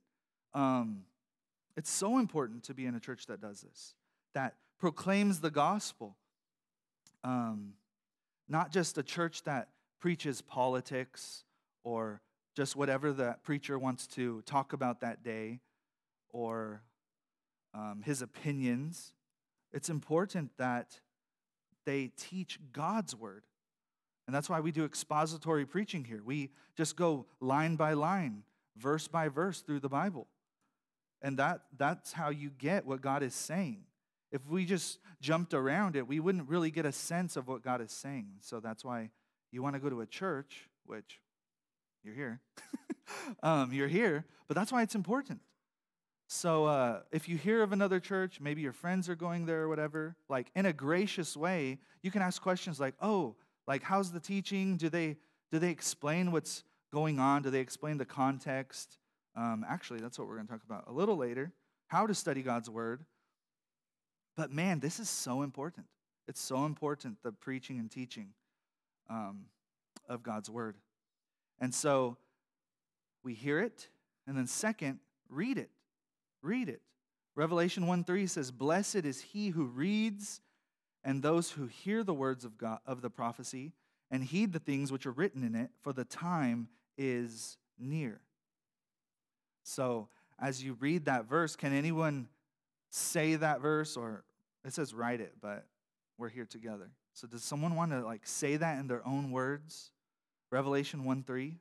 Um, 0.53 1.03
it's 1.75 1.89
so 1.89 2.19
important 2.19 2.63
to 2.65 2.73
be 2.73 2.85
in 2.85 2.95
a 2.95 2.99
church 2.99 3.25
that 3.25 3.41
does 3.41 3.61
this, 3.61 3.95
that 4.33 4.55
proclaims 4.79 5.39
the 5.39 5.51
gospel. 5.51 6.15
Um, 7.23 7.73
not 8.47 8.71
just 8.71 8.97
a 8.99 9.03
church 9.03 9.43
that 9.43 9.69
preaches 9.99 10.41
politics 10.41 11.44
or 11.85 12.19
just 12.55 12.75
whatever 12.75 13.13
the 13.13 13.37
preacher 13.43 13.79
wants 13.79 14.07
to 14.07 14.41
talk 14.41 14.73
about 14.73 14.99
that 15.01 15.23
day 15.23 15.61
or 16.29 16.81
um, 17.73 18.01
his 18.03 18.21
opinions. 18.21 19.13
It's 19.71 19.89
important 19.89 20.51
that 20.57 20.99
they 21.85 22.11
teach 22.17 22.59
God's 22.73 23.15
word. 23.15 23.43
And 24.25 24.35
that's 24.35 24.49
why 24.49 24.59
we 24.59 24.71
do 24.71 24.83
expository 24.83 25.65
preaching 25.65 26.03
here. 26.03 26.21
We 26.25 26.49
just 26.75 26.95
go 26.95 27.27
line 27.39 27.75
by 27.75 27.93
line, 27.93 28.43
verse 28.75 29.07
by 29.07 29.29
verse 29.29 29.61
through 29.61 29.81
the 29.81 29.89
Bible. 29.89 30.27
And 31.21 31.37
that, 31.37 31.61
that's 31.77 32.13
how 32.13 32.29
you 32.29 32.49
get 32.49 32.85
what 32.85 33.01
God 33.01 33.21
is 33.21 33.35
saying. 33.35 33.83
If 34.31 34.49
we 34.49 34.65
just 34.65 34.97
jumped 35.21 35.53
around 35.53 35.95
it, 35.95 36.07
we 36.07 36.19
wouldn't 36.19 36.49
really 36.49 36.71
get 36.71 36.85
a 36.85 36.91
sense 36.91 37.35
of 37.35 37.47
what 37.47 37.61
God 37.61 37.79
is 37.81 37.91
saying. 37.91 38.29
So 38.41 38.59
that's 38.59 38.83
why 38.83 39.11
you 39.51 39.61
want 39.61 39.75
to 39.75 39.79
go 39.79 39.89
to 39.89 40.01
a 40.01 40.05
church, 40.07 40.67
which 40.85 41.19
you're 42.05 42.15
here. 42.15 42.39
um, 43.43 43.73
you're 43.73 43.87
here, 43.87 44.25
but 44.47 44.55
that's 44.55 44.71
why 44.71 44.83
it's 44.83 44.95
important. 44.95 45.41
So 46.27 46.65
uh, 46.65 47.01
if 47.11 47.27
you 47.29 47.37
hear 47.37 47.61
of 47.61 47.71
another 47.71 47.99
church, 47.99 48.39
maybe 48.39 48.61
your 48.61 48.73
friends 48.73 49.09
are 49.09 49.15
going 49.15 49.45
there 49.45 49.63
or 49.63 49.69
whatever, 49.69 50.15
like 50.29 50.51
in 50.55 50.65
a 50.65 50.73
gracious 50.73 51.35
way, 51.35 51.79
you 52.01 52.11
can 52.11 52.21
ask 52.21 52.41
questions 52.41 52.79
like, 52.79 52.95
"Oh, 53.01 53.35
like 53.67 53.83
how's 53.83 54.11
the 54.11 54.19
teaching? 54.19 54.77
Do 54.77 54.89
they 54.89 55.17
do 55.51 55.59
they 55.59 55.69
explain 55.69 56.31
what's 56.31 56.63
going 56.91 57.19
on? 57.19 57.43
Do 57.43 57.49
they 57.49 57.59
explain 57.59 57.97
the 57.97 58.05
context?" 58.05 58.97
Um, 59.35 59.65
actually, 59.67 59.99
that's 59.99 60.17
what 60.17 60.27
we're 60.27 60.35
going 60.35 60.47
to 60.47 60.53
talk 60.53 60.63
about 60.63 60.85
a 60.87 60.91
little 60.91 61.17
later. 61.17 61.51
How 61.87 62.07
to 62.07 62.15
study 62.15 62.41
God's 62.41 62.69
word. 62.69 63.05
But 64.35 64.51
man, 64.51 64.79
this 64.79 64.99
is 64.99 65.09
so 65.09 65.43
important. 65.43 65.85
It's 66.27 66.41
so 66.41 66.65
important 66.65 67.17
the 67.23 67.31
preaching 67.31 67.79
and 67.79 67.89
teaching 67.91 68.29
um, 69.09 69.45
of 70.09 70.23
God's 70.23 70.49
word. 70.49 70.75
And 71.59 71.73
so 71.73 72.17
we 73.23 73.33
hear 73.33 73.59
it, 73.59 73.87
and 74.27 74.37
then 74.37 74.47
second, 74.47 74.99
read 75.29 75.57
it. 75.57 75.69
Read 76.41 76.69
it. 76.69 76.81
Revelation 77.35 77.87
1 77.87 78.03
3 78.03 78.27
says, 78.27 78.51
Blessed 78.51 78.97
is 78.97 79.21
he 79.21 79.49
who 79.49 79.65
reads 79.65 80.41
and 81.03 81.21
those 81.21 81.51
who 81.51 81.67
hear 81.67 82.03
the 82.03 82.13
words 82.13 82.45
of 82.45 82.57
God 82.57 82.79
of 82.85 83.01
the 83.01 83.09
prophecy 83.09 83.73
and 84.09 84.23
heed 84.23 84.53
the 84.53 84.59
things 84.59 84.91
which 84.91 85.05
are 85.05 85.11
written 85.11 85.43
in 85.43 85.55
it, 85.55 85.69
for 85.81 85.91
the 85.91 86.05
time 86.05 86.67
is 86.97 87.57
near. 87.77 88.21
So 89.63 90.07
as 90.39 90.63
you 90.63 90.77
read 90.79 91.05
that 91.05 91.25
verse, 91.25 91.55
can 91.55 91.73
anyone 91.73 92.27
say 92.91 93.35
that 93.35 93.61
verse? 93.61 93.97
Or 93.97 94.23
it 94.63 94.73
says 94.73 94.93
write 94.93 95.21
it, 95.21 95.33
but 95.41 95.65
we're 96.17 96.29
here 96.29 96.45
together. 96.45 96.89
So 97.13 97.27
does 97.27 97.43
someone 97.43 97.75
want 97.75 97.91
to 97.91 98.05
like 98.05 98.25
say 98.25 98.57
that 98.57 98.79
in 98.79 98.87
their 98.87 99.05
own 99.07 99.31
words? 99.31 99.91
Revelation 100.51 101.03
1 101.03 101.23
3. 101.23 101.57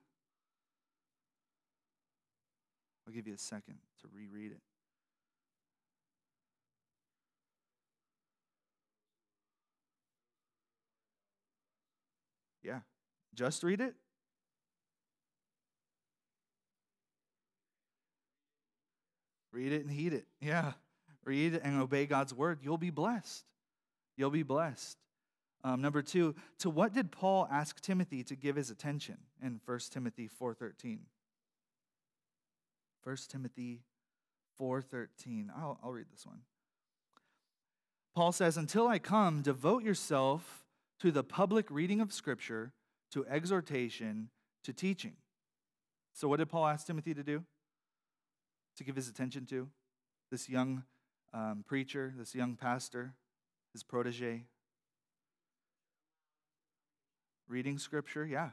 I'll 3.06 3.12
give 3.12 3.26
you 3.26 3.34
a 3.34 3.38
second 3.38 3.78
to 4.00 4.08
reread 4.14 4.52
it. 4.52 4.60
Yeah. 12.62 12.80
Just 13.34 13.62
read 13.62 13.80
it? 13.80 13.94
Read 19.52 19.72
it 19.72 19.82
and 19.82 19.90
heed 19.90 20.14
it. 20.14 20.26
Yeah. 20.40 20.72
read 21.24 21.60
and 21.62 21.80
obey 21.80 22.06
God's 22.06 22.34
word, 22.34 22.60
you'll 22.62 22.78
be 22.78 22.90
blessed. 22.90 23.44
You'll 24.16 24.30
be 24.30 24.42
blessed. 24.42 24.98
Um, 25.64 25.80
number 25.80 26.02
two, 26.02 26.35
to 26.59 26.68
what 26.68 26.92
did 26.92 27.11
Paul 27.11 27.49
ask 27.50 27.80
Timothy 27.80 28.23
to 28.25 28.37
give 28.37 28.54
his 28.54 28.68
attention 28.68 29.16
in 29.42 29.61
1 29.64 29.78
Timothy 29.90 30.28
4.13? 30.28 30.99
1 33.02 33.16
Timothy 33.28 33.80
4.13. 34.61 35.49
I'll, 35.56 35.78
I'll 35.83 35.92
read 35.92 36.06
this 36.12 36.26
one. 36.26 36.40
Paul 38.14 38.30
says, 38.30 38.59
Until 38.59 38.87
I 38.87 38.99
come, 38.99 39.40
devote 39.40 39.83
yourself 39.83 40.66
to 41.00 41.11
the 41.11 41.25
public 41.25 41.71
reading 41.71 42.00
of 42.00 42.12
Scripture, 42.12 42.73
to 43.12 43.26
exhortation, 43.26 44.28
to 44.64 44.73
teaching. 44.73 45.14
So, 46.12 46.28
what 46.28 46.38
did 46.38 46.49
Paul 46.49 46.66
ask 46.66 46.87
Timothy 46.87 47.14
to 47.14 47.23
do? 47.23 47.42
To 48.76 48.85
give 48.85 48.97
his 48.97 49.09
attention 49.09 49.47
to? 49.47 49.68
This 50.30 50.49
young 50.49 50.85
um, 51.33 51.64
preacher, 51.66 52.12
this 52.16 52.35
young 52.35 52.54
pastor, 52.56 53.14
his 53.73 53.83
protege. 53.83 54.44
Reading 57.48 57.78
Scripture, 57.78 58.26
yeah. 58.26 58.50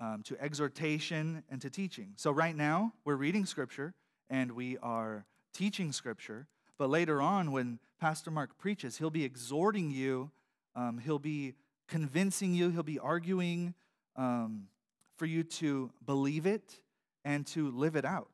Um, 0.00 0.22
to 0.24 0.40
exhortation 0.40 1.42
and 1.50 1.60
to 1.60 1.70
teaching. 1.70 2.12
So, 2.16 2.30
right 2.30 2.54
now, 2.54 2.92
we're 3.04 3.16
reading 3.16 3.46
Scripture 3.46 3.94
and 4.30 4.52
we 4.52 4.78
are 4.78 5.24
teaching 5.52 5.92
Scripture. 5.92 6.46
But 6.78 6.90
later 6.90 7.20
on, 7.20 7.50
when 7.50 7.80
Pastor 8.00 8.30
Mark 8.30 8.56
preaches, 8.58 8.98
he'll 8.98 9.10
be 9.10 9.24
exhorting 9.24 9.90
you, 9.90 10.30
um, 10.76 10.98
he'll 10.98 11.18
be 11.18 11.54
convincing 11.88 12.54
you, 12.54 12.70
he'll 12.70 12.82
be 12.84 12.98
arguing 12.98 13.74
um, 14.14 14.68
for 15.16 15.26
you 15.26 15.42
to 15.42 15.90
believe 16.06 16.46
it 16.46 16.78
and 17.24 17.46
to 17.48 17.70
live 17.72 17.96
it 17.96 18.04
out. 18.04 18.28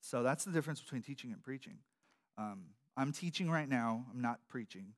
So 0.00 0.22
that's 0.22 0.44
the 0.44 0.52
difference 0.52 0.80
between 0.80 1.02
teaching 1.02 1.32
and 1.32 1.42
preaching. 1.42 1.78
Um, 2.38 2.66
I'm 2.96 3.12
teaching 3.12 3.50
right 3.50 3.68
now, 3.68 4.04
I'm 4.12 4.20
not 4.20 4.38
preaching. 4.48 4.92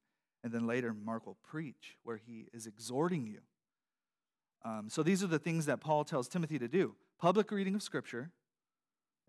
And 0.45 0.53
then 0.53 0.67
later, 0.67 0.93
Mark 0.93 1.27
will 1.27 1.39
preach 1.49 1.97
where 2.05 2.19
he 2.19 2.47
is 2.53 2.67
exhorting 2.67 3.27
you. 3.27 3.41
Um, 4.65 4.89
so 4.89 5.03
these 5.03 5.23
are 5.23 5.29
the 5.29 5.39
things 5.39 5.67
that 5.67 5.81
Paul 5.81 6.05
tells 6.05 6.29
Timothy 6.29 6.59
to 6.59 6.69
do 6.69 6.95
public 7.19 7.51
reading 7.51 7.75
of 7.75 7.83
Scripture, 7.83 8.31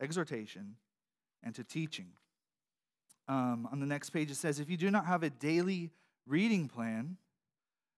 exhortation, 0.02 0.76
and 1.44 1.56
to 1.56 1.64
teaching. 1.64 2.08
Um, 3.28 3.68
on 3.72 3.80
the 3.80 3.86
next 3.86 4.10
page, 4.12 4.32
it 4.32 4.36
says, 4.36 4.60
If 4.60 4.70
you 4.70 4.78
do 4.78 4.90
not 4.90 5.06
have 5.06 5.24
a 5.24 5.30
daily 5.30 5.92
reading 6.26 6.68
plan, 6.68 7.18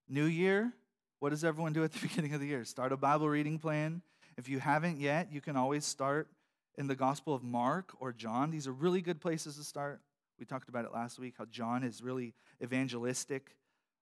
New 0.08 0.26
Year, 0.26 0.74
what 1.20 1.30
does 1.30 1.44
everyone 1.44 1.74
do 1.74 1.84
at 1.84 1.92
the 1.92 2.00
beginning 2.08 2.34
of 2.34 2.40
the 2.40 2.48
year? 2.48 2.66
Start 2.66 2.92
a 2.92 2.98
Bible 2.98 3.30
reading 3.30 3.60
plan. 3.60 4.02
If 4.38 4.50
you 4.50 4.60
haven't 4.60 5.00
yet, 5.00 5.32
you 5.32 5.42
can 5.42 5.56
always 5.56 5.86
start 5.86 6.30
in 6.78 6.88
the 6.88 6.96
Gospel 6.96 7.36
of 7.36 7.44
Mark 7.44 7.92
or 8.00 8.14
John. 8.14 8.52
These 8.52 8.68
are 8.68 8.72
really 8.72 9.02
good 9.02 9.20
places 9.20 9.58
to 9.58 9.64
start. 9.64 10.02
We 10.40 10.46
talked 10.46 10.70
about 10.70 10.86
it 10.86 10.94
last 10.94 11.20
week, 11.20 11.36
how 11.38 11.46
John 11.46 11.84
is 11.84 12.02
really 12.02 12.34
evangelistic. 12.64 13.56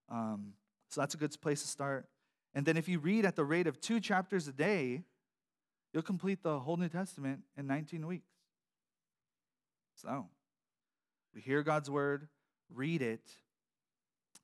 Um, 0.08 0.52
so 0.88 1.00
that's 1.00 1.14
a 1.14 1.18
good 1.18 1.38
place 1.40 1.60
to 1.62 1.68
start. 1.68 2.06
And 2.54 2.66
then 2.66 2.76
if 2.76 2.88
you 2.88 2.98
read 2.98 3.24
at 3.24 3.36
the 3.36 3.44
rate 3.44 3.66
of 3.66 3.80
two 3.80 4.00
chapters 4.00 4.48
a 4.48 4.52
day, 4.52 5.02
you'll 5.92 6.02
complete 6.02 6.42
the 6.42 6.58
whole 6.58 6.76
New 6.76 6.88
Testament 6.88 7.42
in 7.56 7.66
19 7.66 8.06
weeks. 8.06 8.30
So, 9.94 10.26
we 11.34 11.40
hear 11.40 11.62
God's 11.62 11.90
word, 11.90 12.28
read 12.72 13.02
it, 13.02 13.22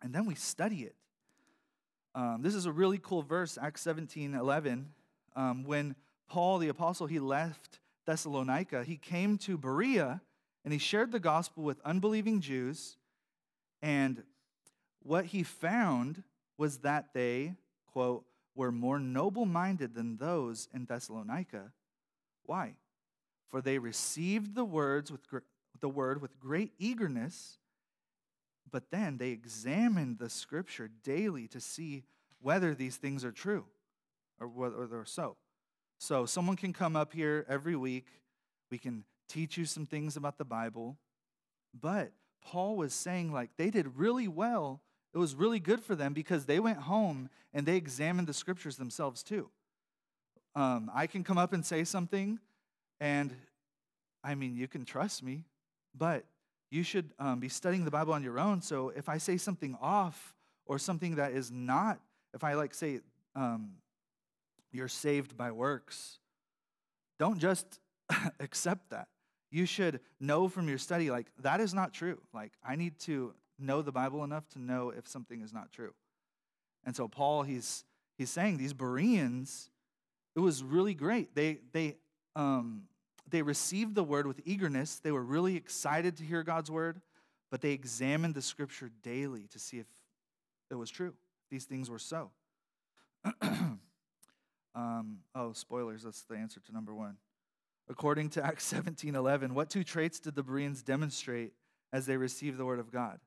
and 0.02 0.12
then 0.12 0.26
we 0.26 0.34
study 0.34 0.82
it. 0.82 0.96
Um, 2.14 2.42
this 2.42 2.54
is 2.54 2.66
a 2.66 2.73
really 2.73 2.99
cool 3.02 3.23
verse, 3.23 3.58
Acts 3.61 3.80
17 3.82 4.34
11. 4.34 4.90
Um, 5.34 5.64
when 5.64 5.96
Paul, 6.28 6.58
the 6.58 6.68
apostle, 6.68 7.06
he 7.06 7.18
left 7.18 7.80
Thessalonica, 8.06 8.84
he 8.84 8.96
came 8.96 9.38
to 9.38 9.58
Berea 9.58 10.20
and 10.64 10.73
he 10.73 10.78
shared 10.78 11.12
the 11.12 11.20
gospel 11.20 11.64
with 11.64 11.80
unbelieving 11.84 12.40
Jews. 12.40 12.96
And 13.82 14.23
what 15.02 15.26
he 15.26 15.42
found 15.42 16.23
was 16.56 16.78
that 16.78 17.08
they, 17.14 17.54
quote, 17.94 18.24
were 18.54 18.72
more 18.72 18.98
noble 18.98 19.46
minded 19.46 19.94
than 19.94 20.16
those 20.16 20.68
in 20.74 20.85
Thessalonica. 20.85 21.72
Why? 22.44 22.74
For 23.48 23.62
they 23.62 23.78
received 23.78 24.54
the 24.54 24.64
words 24.64 25.11
with 25.11 25.22
the 25.80 25.88
word 25.88 26.20
with 26.20 26.38
great 26.40 26.72
eagerness, 26.78 27.59
but 28.70 28.90
then 28.90 29.18
they 29.18 29.30
examined 29.30 30.18
the 30.18 30.28
scripture 30.28 30.90
daily 31.04 31.46
to 31.48 31.61
see 31.61 32.04
whether 32.40 32.74
these 32.74 32.96
things 32.96 33.24
are 33.24 33.33
true 33.33 33.64
or 34.40 34.48
whether 34.48 34.87
they're 34.87 35.04
so. 35.04 35.37
So 35.98 36.26
someone 36.26 36.57
can 36.57 36.72
come 36.72 36.96
up 36.96 37.12
here 37.12 37.46
every 37.48 37.76
week. 37.76 38.07
We 38.70 38.78
can 38.78 39.04
teach 39.28 39.57
you 39.57 39.64
some 39.64 39.87
things 39.87 40.16
about 40.16 40.37
the 40.37 40.44
Bible. 40.44 40.98
But 41.80 42.12
Paul 42.42 42.76
was 42.76 42.92
saying, 42.92 43.33
like, 43.33 43.50
they 43.57 43.70
did 43.70 43.96
really 43.96 44.28
well. 44.28 44.83
It 45.14 45.18
was 45.18 45.35
really 45.35 45.61
good 45.61 45.81
for 45.81 45.94
them 45.94 46.12
because 46.12 46.46
they 46.46 46.59
went 46.59 46.79
home 46.79 47.31
and 47.53 47.64
they 47.64 47.77
examined 47.77 48.27
the 48.27 48.35
scriptures 48.35 48.77
themselves 48.77 49.22
too. 49.22 49.48
Um, 50.57 50.90
I 50.92 51.07
can 51.07 51.22
come 51.22 51.38
up 51.38 51.53
and 51.53 51.64
say 51.64 51.85
something, 51.85 52.38
and 53.00 53.35
I 54.22 54.35
mean, 54.35 54.57
you 54.57 54.66
can 54.66 54.85
trust 54.85 55.22
me, 55.22 55.44
but 55.96 56.24
you 56.70 56.83
should 56.83 57.11
um, 57.18 57.38
be 57.38 57.48
studying 57.48 57.85
the 57.85 57.90
Bible 57.90 58.12
on 58.12 58.22
your 58.22 58.38
own. 58.38 58.61
So 58.61 58.90
if 58.90 59.09
I 59.09 59.18
say 59.18 59.37
something 59.37 59.77
off 59.81 60.35
or 60.66 60.79
something 60.79 61.16
that 61.16 61.33
is 61.33 61.50
not, 61.50 62.00
if 62.35 62.42
I 62.42 62.55
like 62.55 62.74
say, 62.74 63.00
um, 63.37 63.74
you're 64.72 64.88
saved 64.88 65.37
by 65.37 65.53
works, 65.53 66.18
don't 67.18 67.38
just 67.38 67.79
accept 68.40 68.90
that. 68.90 69.09
You 69.50 69.66
should 69.66 70.00
know 70.18 70.48
from 70.48 70.68
your 70.68 70.79
study, 70.79 71.11
like, 71.12 71.29
that 71.40 71.61
is 71.61 71.72
not 71.72 71.92
true. 71.92 72.20
Like, 72.33 72.53
I 72.66 72.74
need 72.74 72.98
to 73.00 73.35
know 73.59 73.83
the 73.83 73.93
Bible 73.93 74.25
enough 74.25 74.49
to 74.51 74.61
know 74.61 74.90
if 74.90 75.07
something 75.09 75.40
is 75.40 75.53
not 75.53 75.73
true. 75.73 75.93
And 76.85 76.95
so 76.95 77.09
Paul, 77.09 77.43
he's 77.43 77.85
he's 78.19 78.31
saying 78.31 78.59
these 78.59 78.73
Bereans, 78.73 79.71
it 80.37 80.40
was 80.40 80.62
really 80.62 80.95
great. 80.95 81.35
They 81.35 81.59
they 81.73 81.97
um, 82.37 82.85
they 83.31 83.43
received 83.43 83.95
the 83.95 84.05
word 84.05 84.27
with 84.27 84.40
eagerness. 84.45 84.99
They 84.99 85.12
were 85.12 85.23
really 85.23 85.57
excited 85.57 86.17
to 86.19 86.25
hear 86.25 86.43
God's 86.43 86.71
word, 86.71 87.01
but 87.51 87.61
they 87.61 87.73
examined 87.73 88.35
the 88.35 88.43
scripture 88.43 88.90
daily 89.03 89.47
to 89.53 89.59
see 89.59 89.79
if 89.79 89.87
it 90.71 90.75
was 90.75 90.90
true. 90.90 91.14
These 91.51 91.64
things 91.64 91.88
were 91.88 91.99
so. 91.99 92.31
um, 94.75 95.19
oh, 95.35 95.53
spoilers. 95.53 96.03
That's 96.03 96.23
the 96.23 96.37
answer 96.37 96.61
to 96.61 96.73
number 96.73 96.95
one. 96.95 97.17
According 97.88 98.31
to 98.31 98.45
Acts 98.45 98.64
17 98.64 99.14
11, 99.14 99.55
what 99.55 99.71
two 99.71 99.85
traits 99.85 100.19
did 100.19 100.35
the 100.35 100.43
Bereans 100.43 100.83
demonstrate 100.83 101.53
as 101.93 102.07
they 102.07 102.17
received 102.17 102.59
the 102.59 102.64
word 102.64 102.81
of 102.81 102.90
God? 102.90 103.21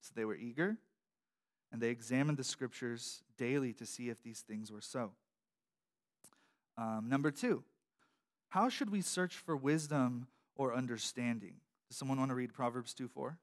So 0.00 0.12
they 0.14 0.24
were 0.24 0.36
eager 0.36 0.76
and 1.72 1.80
they 1.80 1.90
examined 1.90 2.38
the 2.38 2.44
scriptures 2.44 3.22
daily 3.36 3.72
to 3.74 3.86
see 3.86 4.08
if 4.08 4.22
these 4.22 4.40
things 4.40 4.72
were 4.72 4.80
so. 4.80 5.12
Um, 6.76 7.06
number 7.08 7.30
two, 7.30 7.62
how 8.48 8.68
should 8.68 8.90
we 8.90 9.02
search 9.02 9.36
for 9.36 9.56
wisdom 9.56 10.26
or 10.56 10.74
understanding? 10.74 11.54
Does 11.88 11.96
someone 11.96 12.18
want 12.18 12.30
to 12.30 12.34
read 12.34 12.52
Proverbs 12.52 12.94
2 12.94 13.08
4? 13.08 13.38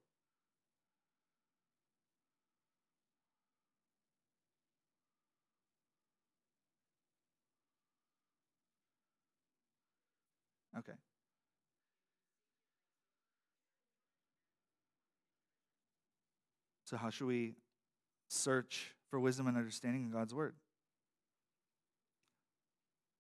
Okay. 10.78 10.93
So, 16.88 16.95
how 16.95 17.10
should 17.10 17.28
we 17.28 17.56
search 18.30 18.93
for 19.10 19.19
wisdom 19.19 19.47
and 19.47 19.58
understanding 19.58 20.04
in 20.04 20.10
God's 20.10 20.34
Word? 20.34 20.56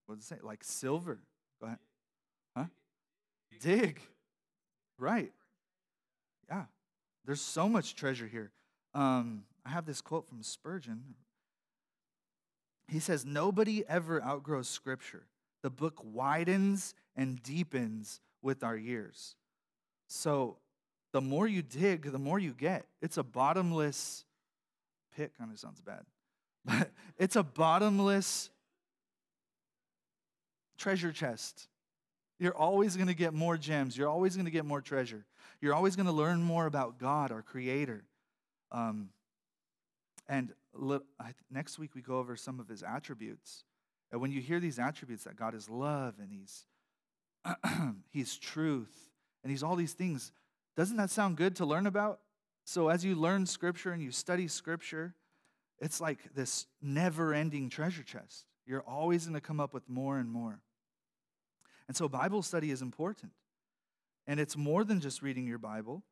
What 0.05 0.15
does 0.15 0.25
it 0.25 0.27
say? 0.29 0.37
Like 0.41 0.63
silver 0.63 1.19
Go 1.59 1.67
ahead. 1.67 1.79
Huh? 2.55 2.65
Dig. 3.59 3.99
Right. 4.97 5.33
Yeah. 6.49 6.63
There's 7.25 7.41
so 7.41 7.67
much 7.67 7.95
treasure 7.95 8.27
here. 8.27 8.51
Um, 8.93 9.43
I 9.65 9.69
have 9.69 9.85
this 9.85 9.99
quote 9.99 10.27
from 10.29 10.43
Spurgeon. 10.43 11.15
He 12.87 12.99
says, 12.99 13.25
Nobody 13.25 13.83
ever 13.87 14.23
outgrows 14.23 14.69
Scripture. 14.69 15.25
The 15.61 15.69
book 15.69 15.99
widens 16.05 16.93
and 17.17 17.43
deepens 17.43 18.21
with 18.41 18.63
our 18.63 18.77
years. 18.77 19.35
So 20.07 20.57
the 21.11 21.21
more 21.21 21.47
you 21.47 21.61
dig, 21.61 22.11
the 22.11 22.19
more 22.19 22.39
you 22.39 22.53
get. 22.53 22.85
It's 23.01 23.17
a 23.17 23.23
bottomless 23.23 24.25
pit, 25.15 25.31
kind 25.37 25.51
of 25.51 25.59
sounds 25.59 25.81
bad, 25.81 26.03
but 26.65 26.91
it's 27.17 27.35
a 27.35 27.43
bottomless 27.43 28.49
treasure 30.77 31.11
chest. 31.11 31.67
You're 32.39 32.55
always 32.55 32.95
going 32.95 33.07
to 33.07 33.15
get 33.15 33.33
more 33.33 33.57
gems. 33.57 33.97
You're 33.97 34.09
always 34.09 34.35
going 34.35 34.45
to 34.45 34.51
get 34.51 34.65
more 34.65 34.81
treasure. 34.81 35.25
You're 35.59 35.73
always 35.73 35.95
going 35.95 36.05
to 36.05 36.11
learn 36.11 36.43
more 36.43 36.67
about 36.67 36.99
God, 36.99 37.31
our 37.31 37.41
Creator. 37.41 38.03
Um, 38.71 39.09
and 40.29 40.53
next 41.49 41.79
week 41.79 41.95
we 41.95 42.01
go 42.01 42.19
over 42.19 42.35
some 42.35 42.59
of 42.59 42.67
His 42.67 42.83
attributes. 42.83 43.63
And 44.11 44.21
when 44.21 44.31
you 44.31 44.39
hear 44.39 44.59
these 44.59 44.77
attributes, 44.77 45.23
that 45.23 45.35
God 45.35 45.55
is 45.55 45.69
love 45.69 46.15
and 46.21 46.31
He's 46.31 46.65
He's 48.11 48.37
truth 48.37 49.09
and 49.43 49.51
He's 49.51 49.63
all 49.63 49.75
these 49.75 49.93
things, 49.93 50.31
Doesn't 50.77 50.97
that 50.97 51.09
sound 51.09 51.37
good 51.37 51.55
to 51.55 51.65
learn 51.65 51.87
about? 51.87 52.19
So, 52.63 52.89
as 52.89 53.03
you 53.03 53.15
learn 53.15 53.47
scripture 53.47 53.91
and 53.91 54.01
you 54.01 54.11
study 54.11 54.47
scripture, 54.47 55.15
it's 55.79 55.99
like 55.99 56.35
this 56.35 56.67
never 56.81 57.33
ending 57.33 57.69
treasure 57.69 58.03
chest. 58.03 58.45
You're 58.65 58.81
always 58.81 59.23
going 59.25 59.33
to 59.33 59.41
come 59.41 59.59
up 59.59 59.73
with 59.73 59.89
more 59.89 60.19
and 60.19 60.29
more. 60.29 60.59
And 61.87 61.97
so, 61.97 62.07
Bible 62.07 62.43
study 62.43 62.69
is 62.69 62.83
important. 62.83 63.31
And 64.27 64.39
it's 64.39 64.55
more 64.55 64.83
than 64.83 64.99
just 64.99 65.23
reading 65.23 65.47
your 65.47 65.57
Bible, 65.57 66.03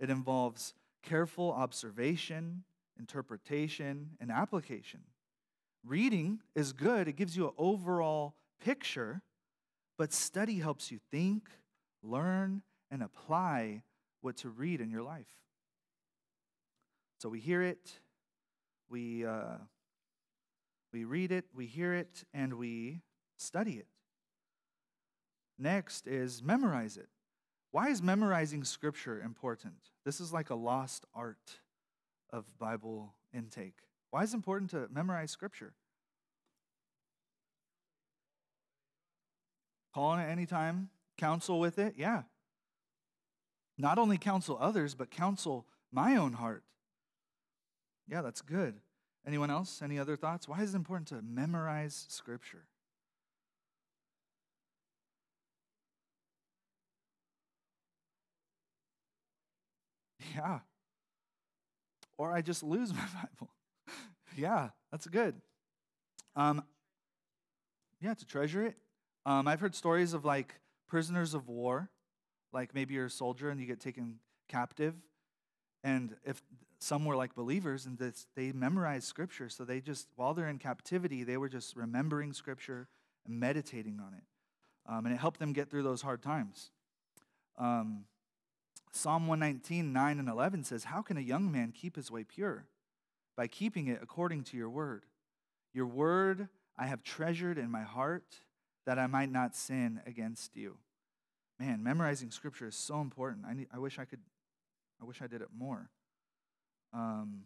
it 0.00 0.08
involves 0.08 0.72
careful 1.02 1.52
observation, 1.52 2.64
interpretation, 2.98 4.10
and 4.20 4.30
application. 4.30 5.00
Reading 5.84 6.40
is 6.54 6.72
good, 6.72 7.08
it 7.08 7.16
gives 7.16 7.36
you 7.36 7.48
an 7.48 7.52
overall 7.58 8.36
picture, 8.64 9.20
but 9.98 10.14
study 10.14 10.60
helps 10.60 10.90
you 10.90 10.98
think, 11.10 11.48
learn, 12.02 12.62
and 12.90 13.02
apply 13.02 13.82
what 14.24 14.38
to 14.38 14.48
read 14.48 14.80
in 14.80 14.90
your 14.90 15.02
life. 15.02 15.28
So 17.18 17.28
we 17.28 17.40
hear 17.40 17.62
it, 17.62 17.92
we, 18.88 19.24
uh, 19.24 19.58
we 20.92 21.04
read 21.04 21.30
it, 21.30 21.44
we 21.54 21.66
hear 21.66 21.92
it, 21.94 22.24
and 22.32 22.54
we 22.54 23.02
study 23.36 23.72
it. 23.72 23.86
Next 25.58 26.06
is 26.06 26.42
memorize 26.42 26.96
it. 26.96 27.08
Why 27.70 27.88
is 27.88 28.02
memorizing 28.02 28.64
scripture 28.64 29.20
important? 29.20 29.74
This 30.04 30.20
is 30.20 30.32
like 30.32 30.50
a 30.50 30.54
lost 30.54 31.04
art 31.14 31.60
of 32.30 32.44
Bible 32.58 33.14
intake. 33.32 33.78
Why 34.10 34.22
is 34.22 34.32
it 34.32 34.36
important 34.36 34.70
to 34.70 34.88
memorize 34.90 35.30
scripture? 35.30 35.74
Call 39.94 40.06
on 40.06 40.20
it 40.20 40.30
anytime, 40.30 40.88
counsel 41.18 41.60
with 41.60 41.78
it, 41.78 41.94
yeah. 41.96 42.22
Not 43.76 43.98
only 43.98 44.18
counsel 44.18 44.56
others, 44.60 44.94
but 44.94 45.10
counsel 45.10 45.66
my 45.92 46.16
own 46.16 46.34
heart. 46.34 46.62
Yeah, 48.08 48.22
that's 48.22 48.40
good. 48.40 48.80
Anyone 49.26 49.50
else? 49.50 49.80
Any 49.82 49.98
other 49.98 50.16
thoughts? 50.16 50.46
Why 50.46 50.60
is 50.62 50.74
it 50.74 50.76
important 50.76 51.08
to 51.08 51.22
memorize 51.22 52.06
scripture? 52.08 52.66
Yeah. 60.34 60.60
Or 62.16 62.32
I 62.32 62.42
just 62.42 62.62
lose 62.62 62.92
my 62.94 63.04
Bible. 63.14 63.50
yeah, 64.36 64.70
that's 64.90 65.06
good. 65.06 65.34
Um, 66.36 66.64
yeah, 68.00 68.14
to 68.14 68.26
treasure 68.26 68.66
it. 68.66 68.76
Um, 69.26 69.48
I've 69.48 69.60
heard 69.60 69.74
stories 69.74 70.12
of 70.12 70.24
like 70.24 70.54
prisoners 70.88 71.34
of 71.34 71.48
war, 71.48 71.90
like 72.54 72.74
maybe 72.74 72.94
you're 72.94 73.06
a 73.06 73.10
soldier 73.10 73.50
and 73.50 73.60
you 73.60 73.66
get 73.66 73.80
taken 73.80 74.20
captive, 74.48 74.94
and 75.82 76.16
if 76.24 76.42
some 76.78 77.04
were 77.04 77.16
like 77.16 77.34
believers 77.34 77.84
and 77.84 77.98
this, 77.98 78.26
they 78.34 78.52
memorized 78.52 79.06
scripture, 79.06 79.48
so 79.48 79.64
they 79.64 79.80
just 79.80 80.08
while 80.16 80.32
they're 80.32 80.48
in 80.48 80.58
captivity, 80.58 81.24
they 81.24 81.36
were 81.36 81.48
just 81.48 81.76
remembering 81.76 82.32
scripture 82.32 82.88
and 83.26 83.38
meditating 83.38 84.00
on 84.00 84.14
it, 84.14 84.24
um, 84.90 85.04
and 85.04 85.14
it 85.14 85.18
helped 85.18 85.40
them 85.40 85.52
get 85.52 85.70
through 85.70 85.82
those 85.82 86.00
hard 86.02 86.22
times. 86.22 86.70
Um, 87.58 88.04
Psalm 88.92 89.26
119, 89.26 89.92
9 89.92 90.18
and 90.20 90.28
11 90.28 90.62
says, 90.62 90.84
How 90.84 91.02
can 91.02 91.16
a 91.16 91.20
young 91.20 91.50
man 91.50 91.72
keep 91.72 91.96
his 91.96 92.12
way 92.12 92.22
pure? 92.22 92.66
By 93.36 93.48
keeping 93.48 93.88
it 93.88 93.98
according 94.00 94.44
to 94.44 94.56
your 94.56 94.70
word. 94.70 95.04
Your 95.72 95.86
word 95.86 96.48
I 96.78 96.86
have 96.86 97.02
treasured 97.02 97.58
in 97.58 97.70
my 97.70 97.82
heart 97.82 98.36
that 98.86 98.98
I 98.98 99.08
might 99.08 99.32
not 99.32 99.56
sin 99.56 100.00
against 100.06 100.56
you. 100.56 100.76
Man, 101.58 101.82
memorizing 101.82 102.30
scripture 102.30 102.66
is 102.66 102.76
so 102.76 103.00
important. 103.00 103.46
I, 103.46 103.54
need, 103.54 103.68
I 103.72 103.78
wish 103.78 103.98
I 103.98 104.04
could, 104.04 104.20
I 105.00 105.04
wish 105.04 105.22
I 105.22 105.26
did 105.26 105.40
it 105.40 105.48
more. 105.56 105.90
Um, 106.92 107.44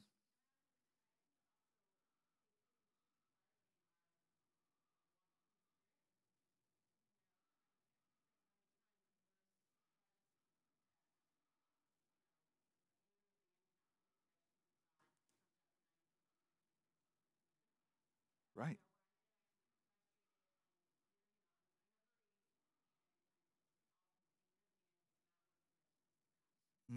Right. 18.58 18.76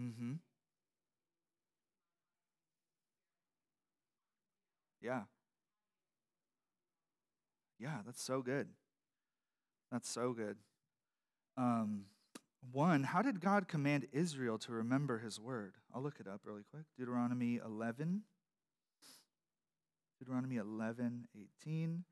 Mm-hmm. 0.02 0.32
Yeah. 5.00 5.22
Yeah, 7.78 7.98
that's 8.04 8.22
so 8.22 8.42
good. 8.42 8.68
That's 9.90 10.08
so 10.08 10.32
good. 10.32 10.56
Um, 11.56 12.06
one, 12.70 13.02
how 13.02 13.22
did 13.22 13.40
God 13.40 13.68
command 13.68 14.06
Israel 14.12 14.58
to 14.58 14.72
remember 14.72 15.18
his 15.18 15.38
word? 15.38 15.74
I'll 15.94 16.02
look 16.02 16.20
it 16.20 16.26
up 16.26 16.40
really 16.44 16.62
quick. 16.70 16.84
Deuteronomy 16.96 17.60
11. 17.64 18.22
Deuteronomy 20.18 20.56
11, 20.56 21.26
18 21.62 22.04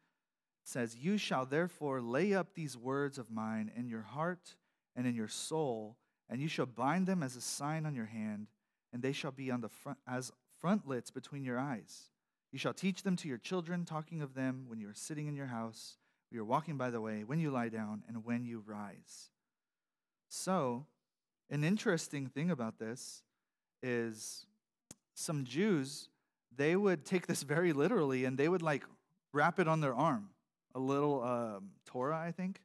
says, 0.64 0.96
You 0.96 1.16
shall 1.16 1.46
therefore 1.46 2.00
lay 2.00 2.34
up 2.34 2.54
these 2.54 2.76
words 2.76 3.18
of 3.18 3.30
mine 3.30 3.70
in 3.76 3.88
your 3.88 4.02
heart 4.02 4.56
and 4.96 5.06
in 5.06 5.14
your 5.14 5.28
soul, 5.28 5.96
and 6.30 6.40
you 6.40 6.48
shall 6.48 6.66
bind 6.66 7.06
them 7.06 7.22
as 7.22 7.36
a 7.36 7.40
sign 7.40 7.84
on 7.84 7.94
your 7.94 8.06
hand, 8.06 8.46
and 8.92 9.02
they 9.02 9.12
shall 9.12 9.32
be 9.32 9.50
on 9.50 9.60
the 9.60 9.68
front 9.68 9.98
as 10.06 10.32
frontlets 10.60 11.10
between 11.10 11.44
your 11.44 11.58
eyes. 11.58 12.10
You 12.52 12.58
shall 12.58 12.72
teach 12.72 13.02
them 13.02 13.16
to 13.16 13.28
your 13.28 13.38
children, 13.38 13.84
talking 13.84 14.22
of 14.22 14.34
them 14.34 14.64
when 14.68 14.80
you 14.80 14.88
are 14.88 14.94
sitting 14.94 15.26
in 15.26 15.36
your 15.36 15.46
house, 15.46 15.96
when 16.30 16.36
you 16.36 16.42
are 16.42 16.46
walking 16.46 16.76
by 16.76 16.90
the 16.90 17.00
way, 17.00 17.24
when 17.24 17.40
you 17.40 17.50
lie 17.50 17.68
down, 17.68 18.04
and 18.08 18.24
when 18.24 18.44
you 18.44 18.62
rise. 18.66 19.30
So, 20.28 20.86
an 21.50 21.64
interesting 21.64 22.26
thing 22.28 22.50
about 22.50 22.78
this 22.78 23.22
is 23.82 24.46
some 25.14 25.44
Jews 25.44 26.08
they 26.56 26.76
would 26.76 27.04
take 27.04 27.26
this 27.26 27.42
very 27.42 27.72
literally 27.72 28.24
and 28.24 28.36
they 28.36 28.48
would 28.48 28.62
like 28.62 28.84
wrap 29.32 29.58
it 29.58 29.68
on 29.68 29.80
their 29.80 29.94
arm, 29.94 30.30
a 30.74 30.78
little 30.78 31.22
um, 31.22 31.70
Torah, 31.86 32.18
I 32.18 32.32
think, 32.32 32.60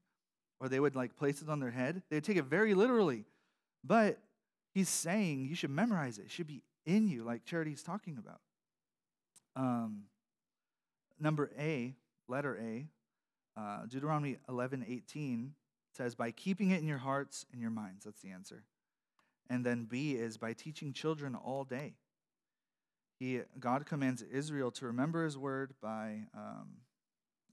or 0.60 0.67
they 0.67 0.80
would 0.80 0.95
like 0.95 1.15
place 1.15 1.41
it 1.41 1.49
on 1.49 1.60
their 1.60 1.71
head. 1.71 2.01
They'd 2.10 2.23
take 2.23 2.38
it 2.38 2.45
very 2.45 2.73
literally. 2.73 3.25
But 3.86 4.19
he's 4.74 4.89
saying 4.89 5.45
you 5.45 5.56
should 5.56 5.69
memorize 5.69 6.17
it, 6.17 6.26
it 6.26 6.32
should 6.32 6.48
be 6.48 6.63
in 6.86 7.08
you, 7.08 7.24
like 7.24 7.45
Charity's 7.45 7.84
talking 7.84 8.17
about. 8.17 8.41
Um, 9.56 10.04
number 11.19 11.52
A, 11.58 11.95
letter 12.28 12.58
A, 12.58 12.88
uh, 13.60 13.86
Deuteronomy 13.86 14.38
11 14.50 14.86
18 14.88 15.54
says, 15.93 16.15
by 16.15 16.32
keeping 16.32 16.71
it 16.71 16.82
in 16.82 16.88
your 16.88 16.98
hearts 16.98 17.45
and 17.52 17.62
your 17.62 17.71
minds. 17.71 18.04
That's 18.04 18.19
the 18.19 18.32
answer. 18.32 18.63
And 19.50 19.65
then 19.65 19.86
B 19.86 20.13
is 20.13 20.38
by 20.38 20.54
teaching 20.54 20.91
children 20.91 21.36
all 21.36 21.63
day. 21.63 21.93
He, 23.17 23.41
God 23.60 23.86
commands 23.86 24.21
Israel 24.21 24.71
to 24.71 24.88
remember 24.88 25.24
his 25.24 25.38
word 25.38 25.74
by, 25.82 26.24
um, 26.36 26.82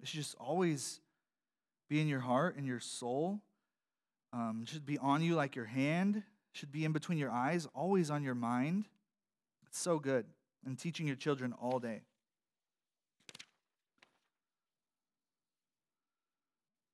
it 0.00 0.08
should 0.08 0.18
just 0.18 0.34
always 0.40 1.00
be 1.88 2.00
in 2.00 2.08
your 2.08 2.20
heart 2.20 2.56
and 2.56 2.66
your 2.66 2.80
soul. 2.80 3.42
Um, 4.32 4.64
should 4.66 4.86
be 4.86 4.98
on 4.98 5.22
you 5.22 5.34
like 5.34 5.56
your 5.56 5.66
hand, 5.66 6.22
should 6.52 6.72
be 6.72 6.84
in 6.84 6.92
between 6.92 7.18
your 7.18 7.30
eyes, 7.30 7.66
always 7.74 8.10
on 8.10 8.22
your 8.22 8.34
mind. 8.34 8.86
It's 9.66 9.78
so 9.78 9.98
good. 9.98 10.26
And 10.64 10.78
teaching 10.78 11.06
your 11.06 11.16
children 11.16 11.52
all 11.60 11.78
day. 11.78 12.02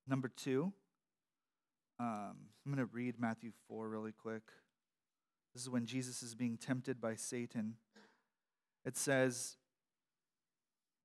Number 0.06 0.28
two, 0.28 0.72
um, 2.00 2.36
I'm 2.64 2.72
going 2.72 2.78
to 2.78 2.90
read 2.94 3.20
Matthew 3.20 3.52
4 3.68 3.88
really 3.88 4.12
quick. 4.12 4.42
This 5.52 5.62
is 5.62 5.68
when 5.68 5.84
Jesus 5.84 6.22
is 6.22 6.34
being 6.34 6.56
tempted 6.56 7.00
by 7.00 7.14
Satan 7.14 7.74
it 8.88 8.96
says, 8.96 9.56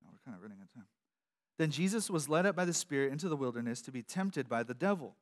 oh, 0.05 0.09
we're 0.09 0.23
kind 0.23 0.37
of 0.37 0.41
running 0.41 0.57
out 0.59 0.67
of 0.67 0.73
time. 0.73 0.87
Then 1.57 1.69
Jesus 1.69 2.09
was 2.09 2.29
led 2.29 2.45
up 2.45 2.55
by 2.55 2.63
the 2.63 2.73
Spirit 2.73 3.11
into 3.11 3.27
the 3.27 3.35
wilderness 3.35 3.81
to 3.81 3.91
be 3.91 4.01
tempted 4.01 4.47
by 4.47 4.63
the 4.63 4.73
devil. 4.73 5.17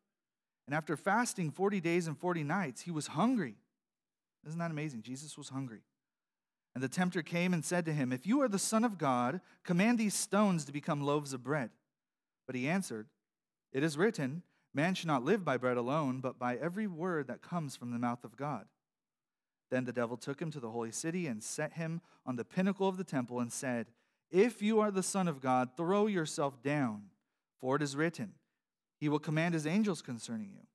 And 0.67 0.75
after 0.75 0.95
fasting 0.95 1.51
40 1.51 1.81
days 1.81 2.07
and 2.07 2.17
40 2.17 2.43
nights, 2.43 2.81
he 2.81 2.91
was 2.91 3.07
hungry. 3.07 3.55
Isn't 4.45 4.59
that 4.59 4.71
amazing? 4.71 5.01
Jesus 5.01 5.37
was 5.37 5.49
hungry. 5.49 5.81
And 6.73 6.83
the 6.83 6.89
tempter 6.89 7.21
came 7.21 7.53
and 7.53 7.65
said 7.65 7.85
to 7.85 7.93
him, 7.93 8.13
If 8.13 8.25
you 8.25 8.41
are 8.41 8.47
the 8.47 8.59
Son 8.59 8.83
of 8.83 8.97
God, 8.97 9.41
command 9.63 9.97
these 9.97 10.13
stones 10.13 10.65
to 10.65 10.71
become 10.71 11.01
loaves 11.01 11.33
of 11.33 11.43
bread. 11.43 11.71
But 12.47 12.55
he 12.55 12.69
answered, 12.69 13.07
It 13.73 13.83
is 13.83 13.97
written, 13.97 14.43
Man 14.73 14.95
should 14.95 15.07
not 15.07 15.25
live 15.25 15.43
by 15.43 15.57
bread 15.57 15.77
alone, 15.77 16.21
but 16.21 16.39
by 16.39 16.55
every 16.55 16.87
word 16.87 17.27
that 17.27 17.41
comes 17.41 17.75
from 17.75 17.91
the 17.91 17.99
mouth 17.99 18.23
of 18.23 18.37
God. 18.37 18.67
Then 19.69 19.85
the 19.85 19.93
devil 19.93 20.17
took 20.17 20.41
him 20.41 20.51
to 20.51 20.59
the 20.59 20.69
holy 20.69 20.91
city 20.91 21.27
and 21.27 21.43
set 21.43 21.73
him 21.73 22.01
on 22.25 22.35
the 22.35 22.45
pinnacle 22.45 22.87
of 22.87 22.97
the 22.97 23.03
temple 23.03 23.39
and 23.39 23.51
said, 23.51 23.87
If 24.29 24.61
you 24.61 24.79
are 24.79 24.91
the 24.91 25.03
Son 25.03 25.27
of 25.27 25.41
God, 25.41 25.71
throw 25.75 26.07
yourself 26.07 26.61
down, 26.63 27.03
for 27.59 27.75
it 27.75 27.81
is 27.81 27.95
written, 27.95 28.33
He 29.01 29.09
will 29.09 29.19
command 29.19 29.55
His 29.55 29.67
angels 29.67 30.01
concerning 30.01 30.51
you, 30.53 30.67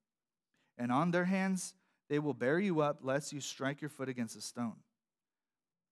and 0.77 0.93
on 0.93 1.13
their 1.13 1.25
hands 1.25 1.75
They 2.09 2.19
will 2.19 2.35
bear 2.35 2.61
you 2.61 2.81
up, 2.81 2.99
lest 3.03 3.33
you 3.33 3.41
strike 3.41 3.81
your 3.81 3.89
foot 3.89 4.09
against 4.09 4.37
a 4.37 4.41
stone. 4.41 4.77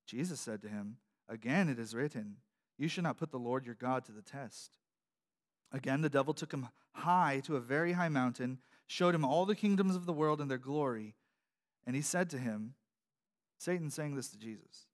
Jesus 0.07 0.41
said 0.41 0.61
to 0.63 0.69
him, 0.69 0.99
Again 1.29 1.69
it 1.69 1.79
is 1.79 1.95
written, 1.95 2.37
You 2.77 2.89
shall 2.89 3.05
not 3.05 3.17
put 3.17 3.31
the 3.31 3.39
Lord 3.39 3.65
your 3.65 3.75
God 3.75 4.05
to 4.05 4.13
the 4.13 4.23
test. 4.23 4.79
Again, 5.73 6.03
the 6.03 6.09
devil 6.09 6.35
took 6.35 6.53
him 6.53 6.69
high 6.93 7.41
to 7.47 7.57
a 7.57 7.61
very 7.61 7.93
high 7.93 8.09
mountain, 8.09 8.59
showed 8.87 9.15
him 9.15 9.25
all 9.25 9.45
the 9.45 9.57
kingdoms 9.57 9.97
of 9.97 10.07
the 10.07 10.13
world 10.13 10.41
and 10.41 10.51
their 10.51 10.59
glory. 10.59 11.15
And 11.87 11.97
he 11.97 12.03
said 12.03 12.31
to 12.31 12.39
him, 12.39 12.75
Satan 13.59 13.91
saying 13.91 14.15
this 14.15 14.29
to 14.29 14.39
Jesus, 14.39 14.87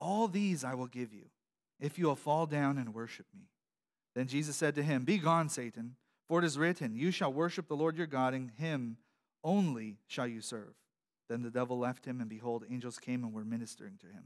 All 0.00 0.26
these 0.26 0.64
I 0.64 0.74
will 0.74 0.86
give 0.86 1.12
you, 1.12 1.26
if 1.78 1.98
you 1.98 2.06
will 2.06 2.16
fall 2.16 2.46
down 2.46 2.78
and 2.78 2.94
worship 2.94 3.26
me. 3.34 3.50
Then 4.14 4.26
Jesus 4.26 4.56
said 4.56 4.74
to 4.74 4.82
him, 4.82 5.04
Be 5.04 5.18
gone, 5.18 5.48
Satan, 5.48 5.96
for 6.32 6.38
it 6.38 6.46
is 6.46 6.58
written, 6.58 6.96
You 6.96 7.10
shall 7.10 7.30
worship 7.30 7.68
the 7.68 7.76
Lord 7.76 7.98
your 7.98 8.06
God, 8.06 8.32
and 8.32 8.50
him 8.52 8.96
only 9.44 9.98
shall 10.06 10.26
you 10.26 10.40
serve. 10.40 10.72
Then 11.28 11.42
the 11.42 11.50
devil 11.50 11.78
left 11.78 12.06
him, 12.06 12.22
and 12.22 12.30
behold, 12.30 12.64
angels 12.70 12.98
came 12.98 13.22
and 13.22 13.34
were 13.34 13.44
ministering 13.44 13.98
to 14.00 14.06
him. 14.06 14.24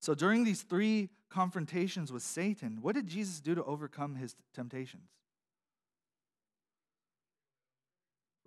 So 0.00 0.14
during 0.14 0.44
these 0.44 0.62
three 0.62 1.10
confrontations 1.28 2.10
with 2.10 2.22
Satan, 2.22 2.78
what 2.80 2.94
did 2.94 3.06
Jesus 3.06 3.38
do 3.38 3.54
to 3.54 3.62
overcome 3.64 4.14
his 4.14 4.34
temptations? 4.54 5.10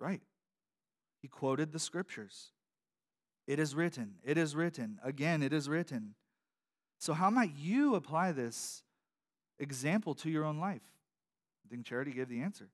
Right. 0.00 0.22
He 1.22 1.28
quoted 1.28 1.70
the 1.70 1.78
scriptures. 1.78 2.50
It 3.46 3.60
is 3.60 3.76
written, 3.76 4.16
it 4.24 4.36
is 4.36 4.56
written, 4.56 4.98
again, 5.04 5.44
it 5.44 5.52
is 5.52 5.68
written. 5.68 6.16
So, 6.98 7.12
how 7.12 7.30
might 7.30 7.54
you 7.56 7.94
apply 7.94 8.32
this 8.32 8.82
example 9.60 10.16
to 10.16 10.28
your 10.28 10.44
own 10.44 10.58
life? 10.58 10.95
I 11.66 11.68
think 11.68 11.84
Charity 11.84 12.12
gave 12.12 12.28
the 12.28 12.42
answer. 12.42 12.68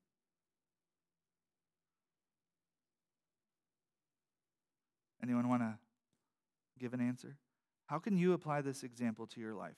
Anyone 5.23 5.49
want 5.49 5.63
to 5.63 5.79
give 6.79 6.93
an 6.93 7.01
answer? 7.01 7.37
How 7.87 7.99
can 7.99 8.19
you 8.19 8.35
apply 8.35 8.61
this 8.61 8.83
example 8.83 9.27
to 9.29 9.41
your 9.41 9.55
life? 9.55 9.77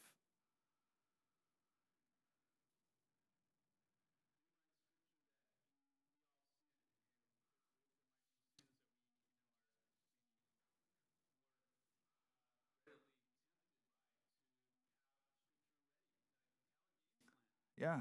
Yeah. 17.81 18.01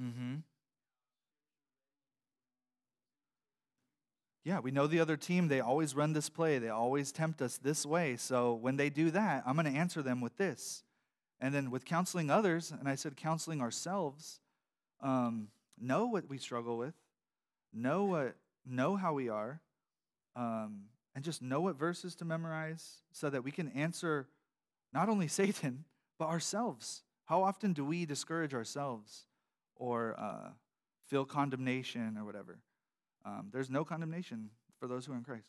Mm-hmm. 0.00 0.36
Yeah, 4.44 4.60
we 4.60 4.70
know 4.70 4.86
the 4.86 5.00
other 5.00 5.16
team, 5.16 5.48
they 5.48 5.60
always 5.60 5.94
run 5.94 6.14
this 6.14 6.30
play. 6.30 6.58
They 6.58 6.70
always 6.70 7.12
tempt 7.12 7.42
us 7.42 7.58
this 7.58 7.84
way. 7.84 8.16
So 8.16 8.54
when 8.54 8.76
they 8.76 8.88
do 8.88 9.10
that, 9.10 9.42
I'm 9.44 9.56
going 9.56 9.70
to 9.70 9.78
answer 9.78 10.00
them 10.00 10.20
with 10.20 10.38
this. 10.38 10.84
And 11.40 11.54
then 11.54 11.70
with 11.70 11.84
counseling 11.84 12.30
others, 12.30 12.72
and 12.72 12.88
I 12.88 12.94
said 12.94 13.16
counseling 13.16 13.60
ourselves, 13.60 14.40
um, 15.02 15.48
know 15.78 16.06
what 16.06 16.28
we 16.28 16.38
struggle 16.38 16.78
with, 16.78 16.94
know 17.72 18.04
what, 18.04 18.36
know 18.64 18.96
how 18.96 19.12
we 19.12 19.28
are, 19.28 19.60
um, 20.34 20.84
and 21.14 21.22
just 21.22 21.42
know 21.42 21.60
what 21.60 21.76
verses 21.76 22.14
to 22.16 22.24
memorize 22.24 23.02
so 23.12 23.28
that 23.28 23.44
we 23.44 23.50
can 23.50 23.68
answer 23.72 24.28
not 24.92 25.08
only 25.08 25.28
Satan, 25.28 25.84
but 26.18 26.28
ourselves. 26.28 27.02
How 27.26 27.42
often 27.42 27.72
do 27.74 27.84
we 27.84 28.06
discourage 28.06 28.54
ourselves 28.54 29.26
or 29.78 30.18
uh, 30.18 30.50
feel 31.06 31.24
condemnation 31.24 32.16
or 32.18 32.24
whatever? 32.24 32.58
Um, 33.24 33.50
there's 33.52 33.70
no 33.70 33.84
condemnation 33.84 34.50
for 34.80 34.88
those 34.88 35.06
who 35.06 35.12
are 35.12 35.16
in 35.16 35.24
Christ. 35.24 35.48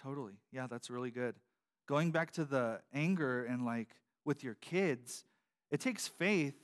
Totally. 0.00 0.34
Yeah, 0.52 0.66
that's 0.66 0.90
really 0.90 1.10
good. 1.10 1.34
Going 1.88 2.10
back 2.10 2.32
to 2.32 2.44
the 2.44 2.80
anger 2.92 3.44
and 3.44 3.64
like 3.64 3.88
with 4.24 4.44
your 4.44 4.54
kids, 4.54 5.24
it 5.70 5.80
takes 5.80 6.06
faith 6.06 6.54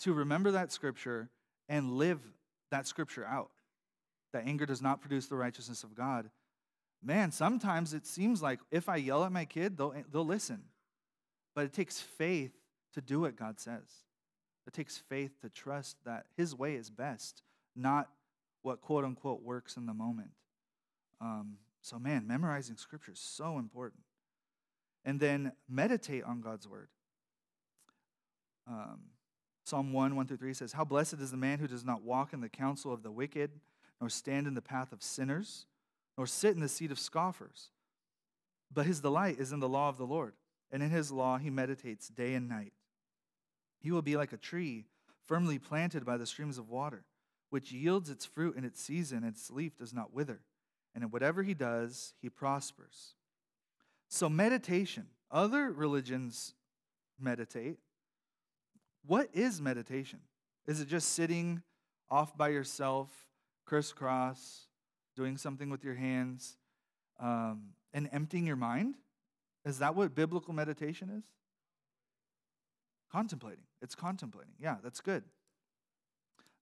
to 0.00 0.12
remember 0.12 0.50
that 0.50 0.70
scripture 0.70 1.30
and 1.68 1.92
live 1.92 2.20
that 2.70 2.86
scripture 2.86 3.24
out. 3.24 3.50
That 4.34 4.46
anger 4.46 4.66
does 4.66 4.82
not 4.82 5.00
produce 5.00 5.26
the 5.26 5.36
righteousness 5.36 5.82
of 5.82 5.94
God. 5.94 6.28
Man, 7.02 7.32
sometimes 7.32 7.94
it 7.94 8.06
seems 8.06 8.42
like 8.42 8.60
if 8.70 8.88
I 8.88 8.96
yell 8.96 9.24
at 9.24 9.32
my 9.32 9.46
kid, 9.46 9.78
they'll, 9.78 9.94
they'll 10.12 10.26
listen. 10.26 10.64
But 11.54 11.64
it 11.64 11.72
takes 11.72 12.00
faith 12.00 12.52
to 12.92 13.00
do 13.00 13.20
what 13.20 13.36
God 13.36 13.58
says. 13.58 14.04
It 14.66 14.74
takes 14.74 14.98
faith 14.98 15.40
to 15.40 15.48
trust 15.48 15.96
that 16.04 16.26
His 16.36 16.54
way 16.54 16.74
is 16.74 16.90
best, 16.90 17.42
not 17.74 18.10
what 18.62 18.82
quote 18.82 19.04
unquote 19.04 19.42
works 19.42 19.76
in 19.76 19.86
the 19.86 19.94
moment. 19.94 20.30
Um, 21.20 21.58
so, 21.80 21.98
man, 21.98 22.26
memorizing 22.26 22.76
scripture 22.76 23.12
is 23.12 23.20
so 23.20 23.58
important. 23.58 24.02
And 25.06 25.18
then 25.18 25.52
meditate 25.68 26.24
on 26.24 26.42
God's 26.42 26.68
word. 26.68 26.88
Um, 28.68 28.98
Psalm 29.64 29.94
1, 29.94 30.14
1 30.14 30.26
through 30.26 30.36
3 30.36 30.52
says, 30.52 30.72
How 30.72 30.84
blessed 30.84 31.14
is 31.14 31.30
the 31.30 31.38
man 31.38 31.60
who 31.60 31.66
does 31.66 31.84
not 31.84 32.02
walk 32.02 32.34
in 32.34 32.42
the 32.42 32.48
counsel 32.50 32.92
of 32.92 33.02
the 33.02 33.10
wicked, 33.10 33.52
nor 34.00 34.10
stand 34.10 34.46
in 34.46 34.52
the 34.52 34.60
path 34.60 34.92
of 34.92 35.02
sinners, 35.02 35.64
nor 36.18 36.26
sit 36.26 36.54
in 36.54 36.60
the 36.60 36.68
seat 36.68 36.90
of 36.90 36.98
scoffers. 36.98 37.70
But 38.70 38.86
his 38.86 39.00
delight 39.00 39.38
is 39.38 39.52
in 39.52 39.60
the 39.60 39.68
law 39.68 39.88
of 39.88 39.96
the 39.96 40.04
Lord, 40.04 40.34
and 40.70 40.82
in 40.82 40.90
his 40.90 41.10
law 41.10 41.38
he 41.38 41.48
meditates 41.48 42.08
day 42.08 42.34
and 42.34 42.48
night. 42.48 42.72
He 43.80 43.90
will 43.90 44.02
be 44.02 44.16
like 44.16 44.32
a 44.32 44.36
tree 44.36 44.84
firmly 45.24 45.58
planted 45.58 46.04
by 46.04 46.16
the 46.16 46.26
streams 46.26 46.58
of 46.58 46.68
water, 46.68 47.04
which 47.50 47.72
yields 47.72 48.10
its 48.10 48.26
fruit 48.26 48.56
in 48.56 48.64
its 48.64 48.82
season, 48.82 49.18
and 49.18 49.28
its 49.28 49.50
leaf 49.50 49.78
does 49.78 49.94
not 49.94 50.12
wither 50.12 50.40
and 50.96 51.04
in 51.04 51.10
whatever 51.10 51.42
he 51.42 51.52
does, 51.52 52.14
he 52.22 52.30
prospers. 52.30 53.15
So, 54.08 54.28
meditation, 54.28 55.06
other 55.30 55.70
religions 55.70 56.54
meditate. 57.18 57.78
What 59.04 59.28
is 59.34 59.60
meditation? 59.60 60.20
Is 60.66 60.80
it 60.80 60.88
just 60.88 61.10
sitting 61.10 61.62
off 62.10 62.36
by 62.36 62.48
yourself, 62.48 63.08
crisscross, 63.64 64.66
doing 65.16 65.36
something 65.36 65.70
with 65.70 65.84
your 65.84 65.94
hands, 65.94 66.56
um, 67.20 67.70
and 67.92 68.08
emptying 68.12 68.46
your 68.46 68.56
mind? 68.56 68.94
Is 69.64 69.78
that 69.80 69.96
what 69.96 70.14
biblical 70.14 70.54
meditation 70.54 71.10
is? 71.10 71.24
Contemplating. 73.10 73.64
It's 73.82 73.94
contemplating. 73.94 74.54
Yeah, 74.60 74.76
that's 74.82 75.00
good. 75.00 75.24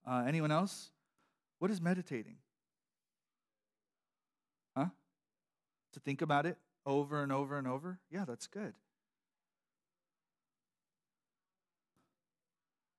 Uh, 0.07 0.24
anyone 0.26 0.50
else? 0.50 0.90
What 1.59 1.70
is 1.70 1.80
meditating? 1.80 2.37
Huh? 4.76 4.87
To 5.92 6.00
think 6.00 6.22
about 6.22 6.46
it 6.46 6.57
over 6.87 7.23
and 7.23 7.33
over 7.33 7.59
and 7.59 7.66
over? 7.66 7.99
Yeah, 8.11 8.25
that's 8.27 8.47
good. 8.47 8.75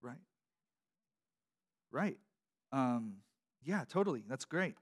Right. 0.02 0.17
Right. 1.91 2.17
Um, 2.71 3.17
yeah, 3.63 3.84
totally. 3.89 4.24
That's 4.28 4.45
great. 4.45 4.76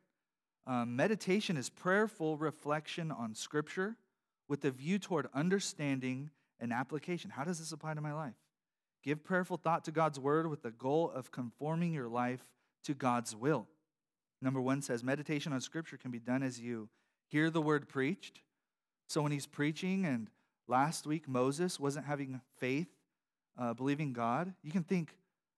Um, 0.65 0.95
meditation 0.95 1.57
is 1.57 1.69
prayerful 1.69 2.37
reflection 2.37 3.11
on 3.11 3.35
Scripture 3.35 3.97
with 4.47 4.63
a 4.65 4.71
view 4.71 4.99
toward 4.99 5.27
understanding 5.33 6.29
and 6.59 6.71
application. 6.71 7.29
How 7.29 7.43
does 7.43 7.59
this 7.59 7.71
apply 7.71 7.93
to 7.95 8.01
my 8.01 8.13
life? 8.13 8.35
Give 9.03 9.21
prayerful 9.21 9.57
thought 9.57 9.83
to 9.85 9.91
God's 9.91 10.19
word 10.19 10.47
with 10.47 10.63
the 10.63 10.71
goal 10.71 11.11
of 11.13 11.31
conforming 11.31 11.91
your 11.91 12.07
life 12.07 12.41
to 12.85 12.93
God's 12.93 13.35
will. 13.35 13.67
Number 14.41 14.61
one 14.61 14.81
says 14.81 15.03
meditation 15.03 15.53
on 15.53 15.61
Scripture 15.61 15.97
can 15.97 16.11
be 16.11 16.19
done 16.19 16.43
as 16.43 16.59
you 16.59 16.89
hear 17.27 17.49
the 17.49 17.61
word 17.61 17.89
preached. 17.89 18.41
So 19.13 19.21
when 19.21 19.31
he's 19.31 19.45
preaching, 19.45 20.07
and 20.07 20.27
last 20.67 21.05
week 21.05 21.29
Moses 21.29 21.79
wasn't 21.79 22.07
having 22.07 22.41
faith, 22.57 22.87
uh, 23.55 23.75
believing 23.75 24.11
God, 24.11 24.55
you 24.63 24.71
can 24.71 24.81
think, 24.81 25.15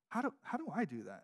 how 0.10 0.22
do, 0.22 0.34
how 0.42 0.58
do 0.58 0.68
I 0.76 0.84
do 0.84 1.04
that? 1.04 1.24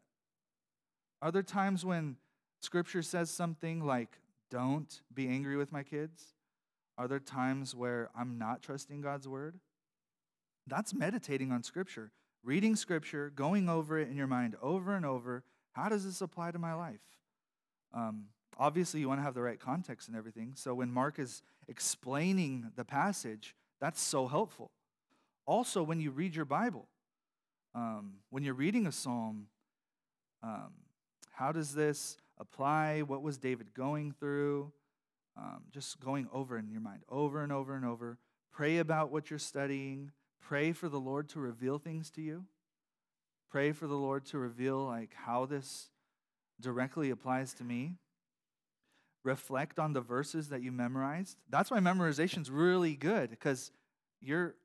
Are 1.22 1.30
there 1.30 1.44
times 1.44 1.84
when 1.84 2.16
scripture 2.62 3.02
says 3.02 3.30
something 3.30 3.86
like, 3.86 4.18
don't 4.50 5.02
be 5.14 5.28
angry 5.28 5.58
with 5.58 5.74
my 5.74 5.84
kids? 5.84 6.24
Are 6.98 7.10
there 7.10 7.20
times 7.20 7.76
where 7.76 8.10
I'm 8.18 8.38
not 8.38 8.62
trusting 8.62 9.02
God's 9.02 9.28
word? 9.28 9.60
That's 10.66 10.94
meditating 10.94 11.52
on 11.52 11.64
scripture, 11.64 12.14
reading 12.46 12.78
scripture, 12.78 13.30
going 13.30 13.68
over 13.68 14.00
it 14.00 14.08
in 14.08 14.16
your 14.16 14.28
mind 14.28 14.56
over 14.62 14.96
and 14.96 15.06
over. 15.06 15.44
How 15.74 15.90
does 15.90 16.06
this 16.06 16.22
apply 16.22 16.52
to 16.52 16.60
my 16.60 16.76
life? 16.76 17.02
Um, 17.94 18.28
obviously, 18.58 19.00
you 19.00 19.08
want 19.08 19.20
to 19.20 19.24
have 19.24 19.34
the 19.34 19.42
right 19.42 19.60
context 19.60 20.08
and 20.08 20.18
everything. 20.18 20.54
So 20.56 20.74
when 20.74 20.92
Mark 20.92 21.20
is 21.20 21.42
explaining 21.68 22.72
the 22.76 22.86
passage, 22.86 23.56
that's 23.80 24.02
so 24.02 24.28
helpful. 24.28 24.72
Also, 25.46 25.84
when 25.84 26.00
you 26.00 26.12
read 26.12 26.36
your 26.36 26.46
Bible, 26.46 26.88
um, 27.74 28.14
when 28.30 28.44
you're 28.44 28.54
reading 28.54 28.86
a 28.86 28.92
psalm, 28.92 29.48
um, 30.44 30.72
how 31.32 31.52
does 31.52 31.74
this 31.74 32.18
apply? 32.40 33.02
What 33.02 33.22
was 33.22 33.38
David 33.38 33.74
going 33.74 34.14
through? 34.20 34.72
Um, 35.38 35.64
just 35.72 36.00
going 36.00 36.28
over 36.34 36.58
in 36.58 36.70
your 36.70 36.82
mind, 36.82 37.04
over 37.10 37.42
and 37.42 37.52
over 37.52 37.76
and 37.76 37.86
over. 37.86 38.18
Pray 38.52 38.80
about 38.80 39.12
what 39.12 39.30
you're 39.30 39.40
studying. 39.40 40.12
Pray 40.42 40.74
for 40.74 40.90
the 40.90 41.00
Lord 41.00 41.30
to 41.30 41.40
reveal 41.40 41.80
things 41.80 42.12
to 42.12 42.22
you. 42.22 42.46
Pray 43.50 43.72
for 43.72 43.88
the 43.88 43.96
Lord 43.96 44.26
to 44.28 44.38
reveal 44.38 44.86
like 44.86 45.14
how 45.14 45.46
this 45.46 45.90
directly 46.60 47.10
applies 47.10 47.54
to 47.56 47.64
me. 47.64 47.96
Reflect 49.24 49.78
on 49.78 49.94
the 49.94 50.02
verses 50.02 50.50
that 50.50 50.62
you 50.62 50.72
memorized. 50.72 51.38
That's 51.50 51.70
why 51.70 51.80
memorization 51.80 52.42
is 52.42 52.50
really 52.50 52.96
good 52.96 53.30
because 53.30 53.72
you're 54.20 54.56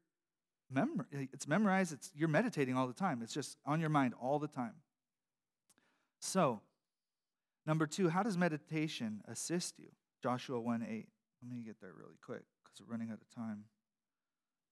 it's 1.33 1.47
memorized, 1.47 1.93
it's 1.93 2.11
you're 2.15 2.29
meditating 2.29 2.77
all 2.77 2.87
the 2.87 2.95
time. 2.95 3.21
It's 3.23 3.33
just 3.33 3.59
on 3.65 3.81
your 3.81 3.91
mind 3.91 4.15
all 4.21 4.39
the 4.39 4.49
time. 4.49 4.75
So, 6.21 6.61
number 7.67 7.87
2, 7.87 8.09
how 8.09 8.23
does 8.23 8.37
meditation 8.37 9.23
assist 9.29 9.79
you? 9.79 9.89
Joshua 10.23 10.61
1 10.61 10.83
8. 10.89 11.07
Let 11.43 11.57
me 11.57 11.63
get 11.63 11.81
there 11.81 11.93
really 11.97 12.17
quick 12.25 12.43
because 12.65 12.81
we're 12.81 12.93
running 12.93 13.11
out 13.11 13.21
of 13.21 13.31
time. 13.31 13.65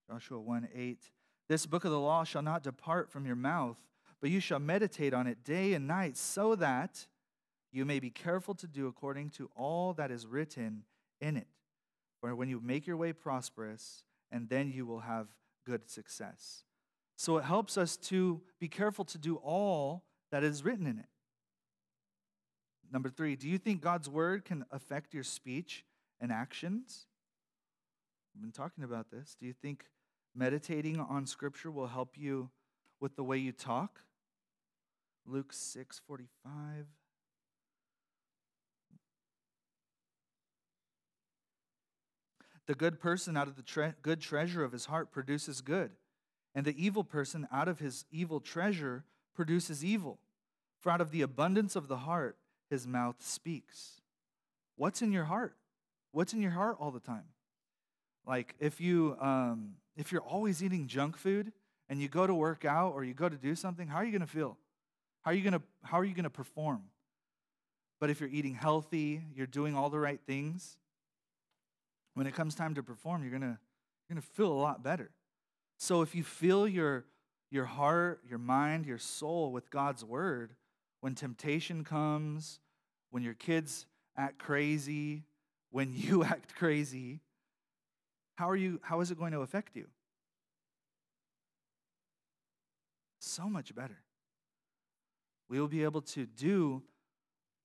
Joshua 0.09 0.39
1 0.39 0.69
8. 0.75 0.99
This 1.47 1.65
book 1.65 1.85
of 1.85 1.91
the 1.91 1.99
law 1.99 2.23
shall 2.23 2.41
not 2.41 2.63
depart 2.63 3.09
from 3.09 3.25
your 3.25 3.35
mouth, 3.35 3.77
but 4.19 4.31
you 4.31 4.39
shall 4.39 4.59
meditate 4.59 5.13
on 5.13 5.27
it 5.27 5.43
day 5.43 5.73
and 5.73 5.87
night, 5.87 6.17
so 6.17 6.55
that 6.55 7.05
you 7.75 7.83
may 7.83 7.99
be 7.99 8.09
careful 8.09 8.55
to 8.55 8.67
do 8.67 8.87
according 8.87 9.29
to 9.31 9.49
all 9.53 9.91
that 9.95 10.09
is 10.09 10.25
written 10.25 10.83
in 11.19 11.35
it. 11.35 11.47
For 12.21 12.33
when 12.33 12.47
you 12.47 12.61
make 12.61 12.87
your 12.87 12.95
way 12.95 13.11
prosperous, 13.11 14.03
and 14.31 14.47
then 14.47 14.71
you 14.71 14.85
will 14.85 15.01
have 15.01 15.27
good 15.65 15.89
success. 15.89 16.63
So 17.17 17.37
it 17.37 17.43
helps 17.43 17.77
us 17.77 17.97
to 17.97 18.41
be 18.61 18.69
careful 18.69 19.03
to 19.05 19.17
do 19.17 19.35
all 19.35 20.05
that 20.31 20.41
is 20.41 20.63
written 20.63 20.87
in 20.87 20.99
it. 20.99 21.09
Number 22.93 23.09
three, 23.09 23.35
do 23.35 23.49
you 23.49 23.57
think 23.57 23.81
God's 23.81 24.09
word 24.09 24.45
can 24.45 24.65
affect 24.71 25.13
your 25.13 25.23
speech 25.23 25.83
and 26.21 26.31
actions? 26.31 27.07
We've 28.33 28.41
been 28.41 28.51
talking 28.53 28.85
about 28.85 29.11
this. 29.11 29.35
Do 29.37 29.45
you 29.45 29.53
think 29.53 29.83
meditating 30.33 30.97
on 30.97 31.25
scripture 31.25 31.71
will 31.71 31.87
help 31.87 32.17
you 32.17 32.51
with 33.01 33.17
the 33.17 33.23
way 33.23 33.37
you 33.37 33.51
talk? 33.51 33.99
Luke 35.25 35.51
6 35.51 35.99
45. 36.07 36.85
The 42.67 42.75
good 42.75 42.99
person 42.99 43.37
out 43.37 43.47
of 43.47 43.55
the 43.55 43.61
tre- 43.61 43.93
good 44.01 44.21
treasure 44.21 44.63
of 44.63 44.71
his 44.71 44.85
heart 44.85 45.11
produces 45.11 45.61
good, 45.61 45.91
and 46.53 46.65
the 46.65 46.83
evil 46.83 47.03
person 47.03 47.47
out 47.51 47.67
of 47.67 47.79
his 47.79 48.05
evil 48.11 48.39
treasure 48.39 49.03
produces 49.35 49.83
evil. 49.83 50.19
For 50.79 50.91
out 50.91 51.01
of 51.01 51.11
the 51.11 51.21
abundance 51.21 51.75
of 51.75 51.87
the 51.87 51.97
heart, 51.97 52.37
his 52.69 52.87
mouth 52.87 53.15
speaks. 53.19 54.01
What's 54.75 55.01
in 55.01 55.11
your 55.11 55.25
heart? 55.25 55.55
What's 56.11 56.33
in 56.33 56.41
your 56.41 56.51
heart 56.51 56.77
all 56.79 56.91
the 56.91 56.99
time? 56.99 57.25
Like 58.25 58.55
if 58.59 58.81
you 58.81 59.15
um, 59.19 59.75
if 59.95 60.11
you're 60.11 60.21
always 60.21 60.63
eating 60.63 60.87
junk 60.87 61.17
food 61.17 61.51
and 61.89 62.01
you 62.01 62.07
go 62.07 62.25
to 62.25 62.33
work 62.33 62.65
out 62.65 62.93
or 62.93 63.03
you 63.03 63.13
go 63.13 63.29
to 63.29 63.35
do 63.35 63.55
something, 63.55 63.87
how 63.87 63.97
are 63.97 64.05
you 64.05 64.11
going 64.11 64.21
to 64.21 64.27
feel? 64.27 64.57
How 65.21 65.31
are 65.31 65.33
you 65.33 65.43
going 65.43 65.53
to 65.53 65.61
how 65.83 65.99
are 65.99 66.05
you 66.05 66.13
going 66.13 66.23
to 66.23 66.29
perform? 66.29 66.83
But 67.99 68.09
if 68.09 68.19
you're 68.19 68.29
eating 68.29 68.55
healthy, 68.55 69.21
you're 69.35 69.47
doing 69.47 69.75
all 69.75 69.89
the 69.89 69.99
right 69.99 70.19
things, 70.25 70.77
when 72.15 72.25
it 72.25 72.33
comes 72.33 72.55
time 72.55 72.73
to 72.75 72.83
perform, 72.83 73.21
you're 73.21 73.31
gonna, 73.31 73.59
you're 74.09 74.15
gonna 74.15 74.21
feel 74.21 74.51
a 74.51 74.53
lot 74.53 74.83
better. 74.83 75.11
So 75.77 76.01
if 76.01 76.15
you 76.15 76.23
fill 76.23 76.67
your, 76.67 77.05
your 77.51 77.65
heart, 77.65 78.21
your 78.27 78.39
mind, 78.39 78.85
your 78.85 78.97
soul 78.97 79.51
with 79.51 79.69
God's 79.69 80.03
word, 80.03 80.55
when 81.01 81.13
temptation 81.13 81.83
comes, 81.83 82.59
when 83.11 83.21
your 83.21 83.33
kids 83.33 83.85
act 84.17 84.39
crazy, 84.39 85.23
when 85.71 85.93
you 85.95 86.23
act 86.23 86.55
crazy, 86.55 87.19
how 88.35 88.49
are 88.49 88.55
you 88.55 88.79
how 88.83 89.01
is 89.01 89.11
it 89.11 89.17
going 89.17 89.31
to 89.31 89.41
affect 89.41 89.75
you? 89.75 89.87
So 93.19 93.49
much 93.49 93.73
better. 93.73 93.97
We 95.49 95.59
will 95.59 95.67
be 95.67 95.83
able 95.83 96.01
to 96.01 96.25
do 96.25 96.83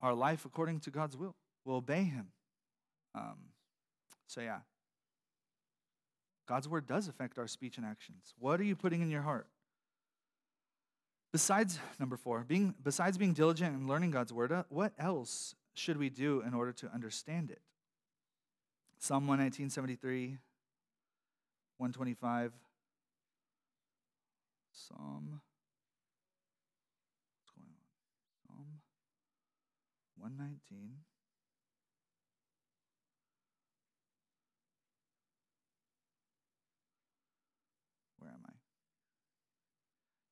our 0.01 0.15
life 0.15 0.45
according 0.45 0.81
to 0.81 0.91
God's 0.91 1.17
will. 1.17 1.35
We'll 1.65 1.77
obey 1.77 2.05
Him. 2.05 2.29
Um, 3.15 3.50
so, 4.31 4.41
yeah, 4.41 4.61
God's 6.47 6.69
word 6.69 6.87
does 6.87 7.09
affect 7.09 7.37
our 7.37 7.49
speech 7.49 7.79
and 7.79 7.85
actions. 7.85 8.33
What 8.39 8.61
are 8.61 8.65
you 8.65 8.77
putting 8.77 9.03
in 9.03 9.11
your 9.11 9.23
heart? 9.23 9.49
Besides, 11.33 11.81
number 11.99 12.17
four, 12.17 12.45
being, 12.47 12.77
besides 12.81 13.19
being 13.19 13.33
diligent 13.33 13.75
and 13.75 13.89
learning 13.89 14.13
God's 14.13 14.33
word, 14.33 14.53
uh, 14.53 14.63
what 14.69 14.93
else 15.01 15.57
should 15.75 15.97
we 15.97 16.11
do 16.11 16.45
in 16.47 16.55
order 16.55 16.71
to 16.75 16.89
understand 16.95 17.51
it? 17.51 17.61
Psalm 19.01 19.27
119, 19.27 19.69
73, 19.69 20.39
125. 21.79 22.53
Psalm. 24.73 25.41
What's 27.41 27.51
going 27.51 27.67
on? 27.69 28.79
Psalm 30.15 30.23
119. 30.23 31.10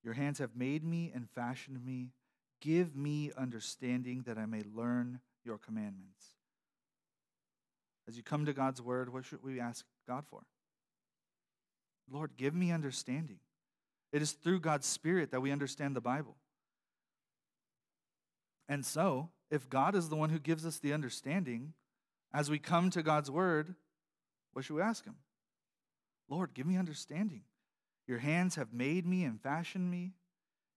Your 0.03 0.13
hands 0.13 0.39
have 0.39 0.55
made 0.55 0.83
me 0.83 1.11
and 1.13 1.29
fashioned 1.29 1.83
me. 1.83 2.11
Give 2.61 2.95
me 2.95 3.31
understanding 3.37 4.23
that 4.25 4.37
I 4.37 4.45
may 4.45 4.61
learn 4.73 5.19
your 5.43 5.57
commandments. 5.57 6.25
As 8.07 8.17
you 8.17 8.23
come 8.23 8.45
to 8.45 8.53
God's 8.53 8.81
word, 8.81 9.13
what 9.13 9.25
should 9.25 9.43
we 9.43 9.59
ask 9.59 9.85
God 10.07 10.25
for? 10.25 10.41
Lord, 12.11 12.31
give 12.37 12.55
me 12.55 12.71
understanding. 12.71 13.39
It 14.11 14.21
is 14.21 14.31
through 14.31 14.61
God's 14.61 14.87
Spirit 14.87 15.31
that 15.31 15.41
we 15.41 15.51
understand 15.51 15.95
the 15.95 16.01
Bible. 16.01 16.35
And 18.67 18.85
so, 18.85 19.29
if 19.51 19.69
God 19.69 19.95
is 19.95 20.09
the 20.09 20.15
one 20.15 20.29
who 20.29 20.39
gives 20.39 20.65
us 20.65 20.79
the 20.79 20.93
understanding, 20.93 21.73
as 22.33 22.49
we 22.49 22.59
come 22.59 22.89
to 22.91 23.03
God's 23.03 23.29
word, 23.29 23.75
what 24.53 24.65
should 24.65 24.75
we 24.75 24.81
ask 24.81 25.05
Him? 25.05 25.15
Lord, 26.29 26.53
give 26.53 26.65
me 26.65 26.77
understanding. 26.77 27.41
Your 28.09 28.17
hands 28.17 28.55
have 28.55 28.73
made 28.73 29.05
me 29.05 29.23
and 29.23 29.39
fashioned 29.39 29.91
me. 29.91 30.13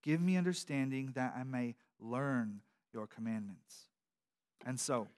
Give 0.03 0.21
me 0.21 0.37
understanding 0.37 1.13
that 1.15 1.33
I 1.35 1.45
may 1.45 1.77
learn 1.99 2.61
your 2.93 3.07
commandments. 3.07 3.87
And 4.67 4.79
so, 4.79 5.09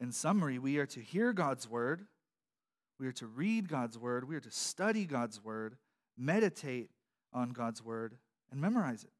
in 0.00 0.10
summary, 0.10 0.58
we 0.58 0.78
are 0.78 0.86
to 0.86 0.98
hear 0.98 1.32
God's 1.32 1.70
word, 1.70 2.06
we 2.98 3.06
are 3.06 3.12
to 3.12 3.26
read 3.28 3.68
God's 3.68 3.96
word, 3.96 4.28
we 4.28 4.34
are 4.34 4.40
to 4.40 4.50
study 4.50 5.04
God's 5.04 5.42
word, 5.44 5.76
meditate 6.18 6.90
on 7.32 7.50
God's 7.50 7.84
word, 7.84 8.16
and 8.50 8.60
memorize 8.60 9.04
it. 9.04 9.12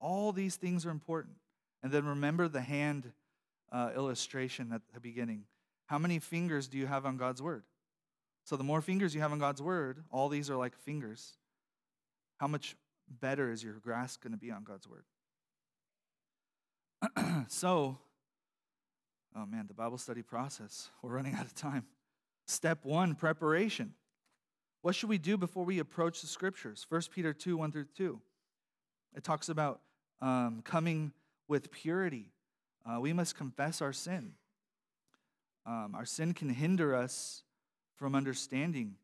All 0.00 0.30
these 0.30 0.56
things 0.56 0.84
are 0.84 0.90
important. 0.90 1.36
And 1.82 1.90
then 1.90 2.04
remember 2.04 2.48
the 2.48 2.60
hand 2.60 3.12
uh, 3.72 3.92
illustration 3.96 4.72
at 4.74 4.82
the 4.92 5.00
beginning. 5.00 5.44
How 5.86 5.98
many 5.98 6.18
fingers 6.18 6.68
do 6.68 6.76
you 6.76 6.86
have 6.86 7.06
on 7.06 7.16
God's 7.16 7.40
word? 7.40 7.62
So 8.44 8.56
the 8.56 8.64
more 8.64 8.82
fingers 8.82 9.14
you 9.14 9.22
have 9.22 9.32
on 9.32 9.38
God's 9.38 9.62
word, 9.62 10.04
all 10.10 10.28
these 10.28 10.50
are 10.50 10.56
like 10.56 10.76
fingers. 10.76 11.32
How 12.38 12.46
much 12.46 12.76
better 13.20 13.50
is 13.50 13.64
your 13.64 13.74
grasp 13.74 14.22
going 14.22 14.32
to 14.32 14.38
be 14.38 14.50
on 14.50 14.64
God's 14.64 14.86
word? 14.86 15.04
so, 17.48 17.98
oh 19.34 19.46
man, 19.46 19.66
the 19.66 19.74
Bible 19.74 19.96
study 19.96 20.22
process. 20.22 20.90
We're 21.02 21.14
running 21.14 21.34
out 21.34 21.46
of 21.46 21.54
time. 21.54 21.84
Step 22.46 22.84
one 22.84 23.14
preparation. 23.14 23.94
What 24.82 24.94
should 24.94 25.08
we 25.08 25.16
do 25.16 25.38
before 25.38 25.64
we 25.64 25.78
approach 25.78 26.20
the 26.20 26.26
scriptures? 26.26 26.84
1 26.90 27.00
Peter 27.14 27.32
2 27.32 27.56
1 27.56 27.72
through 27.72 27.86
2. 27.96 28.20
It 29.16 29.24
talks 29.24 29.48
about 29.48 29.80
um, 30.20 30.60
coming 30.62 31.12
with 31.48 31.70
purity. 31.70 32.32
Uh, 32.84 33.00
we 33.00 33.14
must 33.14 33.36
confess 33.36 33.80
our 33.80 33.94
sin. 33.94 34.32
Um, 35.64 35.94
our 35.94 36.04
sin 36.04 36.34
can 36.34 36.50
hinder 36.50 36.94
us 36.94 37.43
from 37.96 38.14
understanding. 38.14 38.96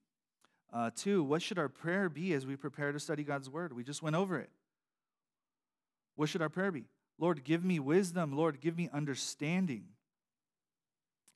Uh, 0.72 0.90
two, 0.94 1.22
what 1.22 1.42
should 1.42 1.58
our 1.58 1.68
prayer 1.68 2.08
be 2.08 2.32
as 2.32 2.46
we 2.46 2.56
prepare 2.56 2.92
to 2.92 3.00
study 3.00 3.24
God's 3.24 3.50
word? 3.50 3.72
We 3.72 3.84
just 3.84 4.02
went 4.02 4.16
over 4.16 4.38
it. 4.38 4.50
What 6.16 6.28
should 6.28 6.42
our 6.42 6.48
prayer 6.48 6.70
be? 6.70 6.84
Lord, 7.18 7.44
give 7.44 7.64
me 7.64 7.78
wisdom. 7.78 8.36
Lord, 8.36 8.60
give 8.60 8.76
me 8.76 8.88
understanding. 8.92 9.84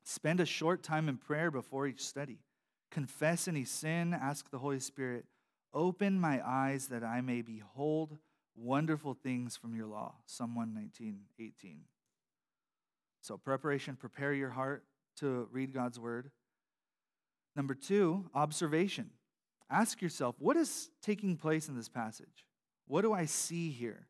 Spend 0.05 0.41
a 0.41 0.47
short 0.47 0.83
time 0.83 1.09
in 1.09 1.17
prayer 1.17 1.51
before 1.51 1.87
each 1.87 2.05
study. 2.05 2.39
Confess 2.91 3.49
any 3.49 3.65
sin. 3.65 4.15
Ask 4.15 4.51
the 4.51 4.59
Holy 4.59 4.79
Spirit, 4.79 5.25
open 5.73 6.21
my 6.21 6.41
eyes 6.47 6.87
that 6.89 7.03
I 7.03 7.21
may 7.21 7.43
behold 7.43 8.19
wonderful 8.55 9.15
things 9.15 9.57
from 9.57 9.75
your 9.75 9.87
law. 9.87 10.15
Psalm 10.27 10.55
119, 10.55 11.21
18. 11.41 11.81
So, 13.21 13.37
preparation, 13.37 13.97
prepare 13.97 14.33
your 14.33 14.51
heart 14.51 14.85
to 15.17 15.49
read 15.51 15.73
God's 15.73 15.99
word. 15.99 16.31
Number 17.57 17.75
two, 17.75 18.31
observation. 18.35 19.11
Ask 19.71 20.03
yourself, 20.03 20.37
what 20.39 20.57
is 20.57 20.91
taking 21.03 21.37
place 21.37 21.69
in 21.69 21.77
this 21.77 21.89
passage? 21.89 22.45
What 22.87 23.03
do 23.03 23.13
I 23.13 23.25
see 23.25 23.71
here? 23.71 24.07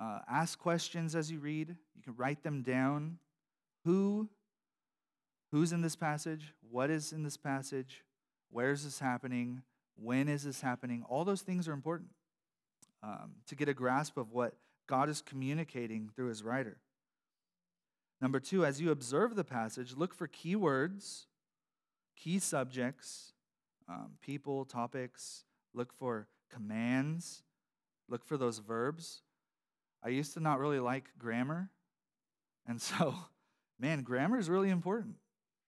Uh, 0.00 0.20
ask 0.30 0.58
questions 0.58 1.14
as 1.14 1.30
you 1.30 1.38
read. 1.38 1.68
You 1.94 2.02
can 2.02 2.14
write 2.16 2.42
them 2.42 2.62
down. 2.62 3.18
Who? 3.84 4.28
Who's 5.52 5.72
in 5.72 5.82
this 5.82 5.96
passage? 5.96 6.54
What 6.70 6.90
is 6.90 7.12
in 7.12 7.22
this 7.22 7.36
passage? 7.36 8.02
Where 8.50 8.70
is 8.70 8.84
this 8.84 8.98
happening? 8.98 9.62
When 9.96 10.28
is 10.28 10.44
this 10.44 10.60
happening? 10.60 11.04
All 11.08 11.24
those 11.24 11.42
things 11.42 11.68
are 11.68 11.72
important 11.72 12.10
um, 13.02 13.32
to 13.46 13.54
get 13.54 13.68
a 13.68 13.74
grasp 13.74 14.16
of 14.16 14.32
what 14.32 14.54
God 14.88 15.08
is 15.08 15.20
communicating 15.20 16.10
through 16.14 16.28
his 16.28 16.42
writer. 16.42 16.78
Number 18.20 18.40
two, 18.40 18.64
as 18.64 18.80
you 18.80 18.90
observe 18.90 19.36
the 19.36 19.44
passage, 19.44 19.94
look 19.96 20.14
for 20.14 20.26
key 20.26 20.56
words, 20.56 21.26
key 22.16 22.38
subjects, 22.38 23.32
um, 23.88 24.12
people, 24.20 24.64
topics. 24.64 25.44
Look 25.72 25.92
for 25.92 26.28
commands. 26.50 27.42
Look 28.08 28.24
for 28.24 28.36
those 28.36 28.58
verbs. 28.58 29.22
I 30.02 30.08
used 30.08 30.34
to 30.34 30.40
not 30.40 30.60
really 30.60 30.80
like 30.80 31.10
grammar. 31.18 31.70
And 32.66 32.80
so, 32.80 33.14
man, 33.78 34.02
grammar 34.02 34.38
is 34.38 34.48
really 34.48 34.70
important. 34.70 35.16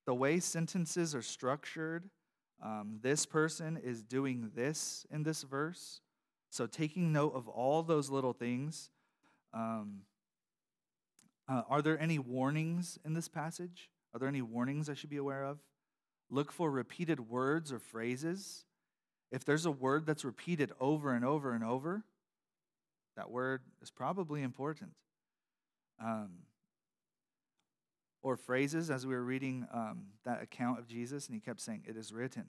The 0.07 0.15
way 0.15 0.39
sentences 0.39 1.15
are 1.15 1.23
structured, 1.23 2.11
um, 2.63 3.01
this 3.03 3.27
person 3.27 3.77
is 3.77 4.03
doing 4.03 4.51
this 4.55 5.05
in 5.11 5.25
this 5.25 5.43
verse. 5.43 6.01
So, 6.51 6.67
taking 6.67 7.13
note 7.13 7.35
of 7.35 7.49
all 7.49 7.83
those 7.83 8.09
little 8.09 8.33
things. 8.33 8.91
Um, 9.53 10.03
uh, 11.49 11.63
are 11.69 11.83
there 11.83 12.01
any 12.01 12.19
warnings 12.19 12.99
in 13.05 13.15
this 13.15 13.29
passage? 13.29 13.91
Are 14.15 14.19
there 14.19 14.29
any 14.29 14.43
warnings 14.43 14.89
I 14.89 14.95
should 14.95 15.11
be 15.11 15.17
aware 15.17 15.45
of? 15.45 15.59
Look 16.31 16.53
for 16.53 16.71
repeated 16.71 17.21
words 17.29 17.73
or 17.73 17.79
phrases. 17.79 18.65
If 19.31 19.45
there's 19.45 19.67
a 19.67 19.71
word 19.71 20.07
that's 20.07 20.25
repeated 20.25 20.73
over 20.81 21.13
and 21.13 21.25
over 21.25 21.53
and 21.53 21.65
over, 21.65 22.05
that 23.17 23.31
word 23.31 23.63
is 23.81 23.91
probably 23.91 24.43
important. 24.43 24.93
Um, 26.03 26.31
or 28.23 28.37
phrases, 28.37 28.91
as 28.91 29.07
we 29.07 29.15
were 29.15 29.23
reading 29.23 29.67
um, 29.73 30.07
that 30.25 30.43
account 30.43 30.79
of 30.79 30.89
Jesus, 30.89 31.27
and 31.27 31.35
he 31.35 31.41
kept 31.41 31.61
saying, 31.61 31.85
It 31.87 31.97
is 31.97 32.13
written, 32.13 32.47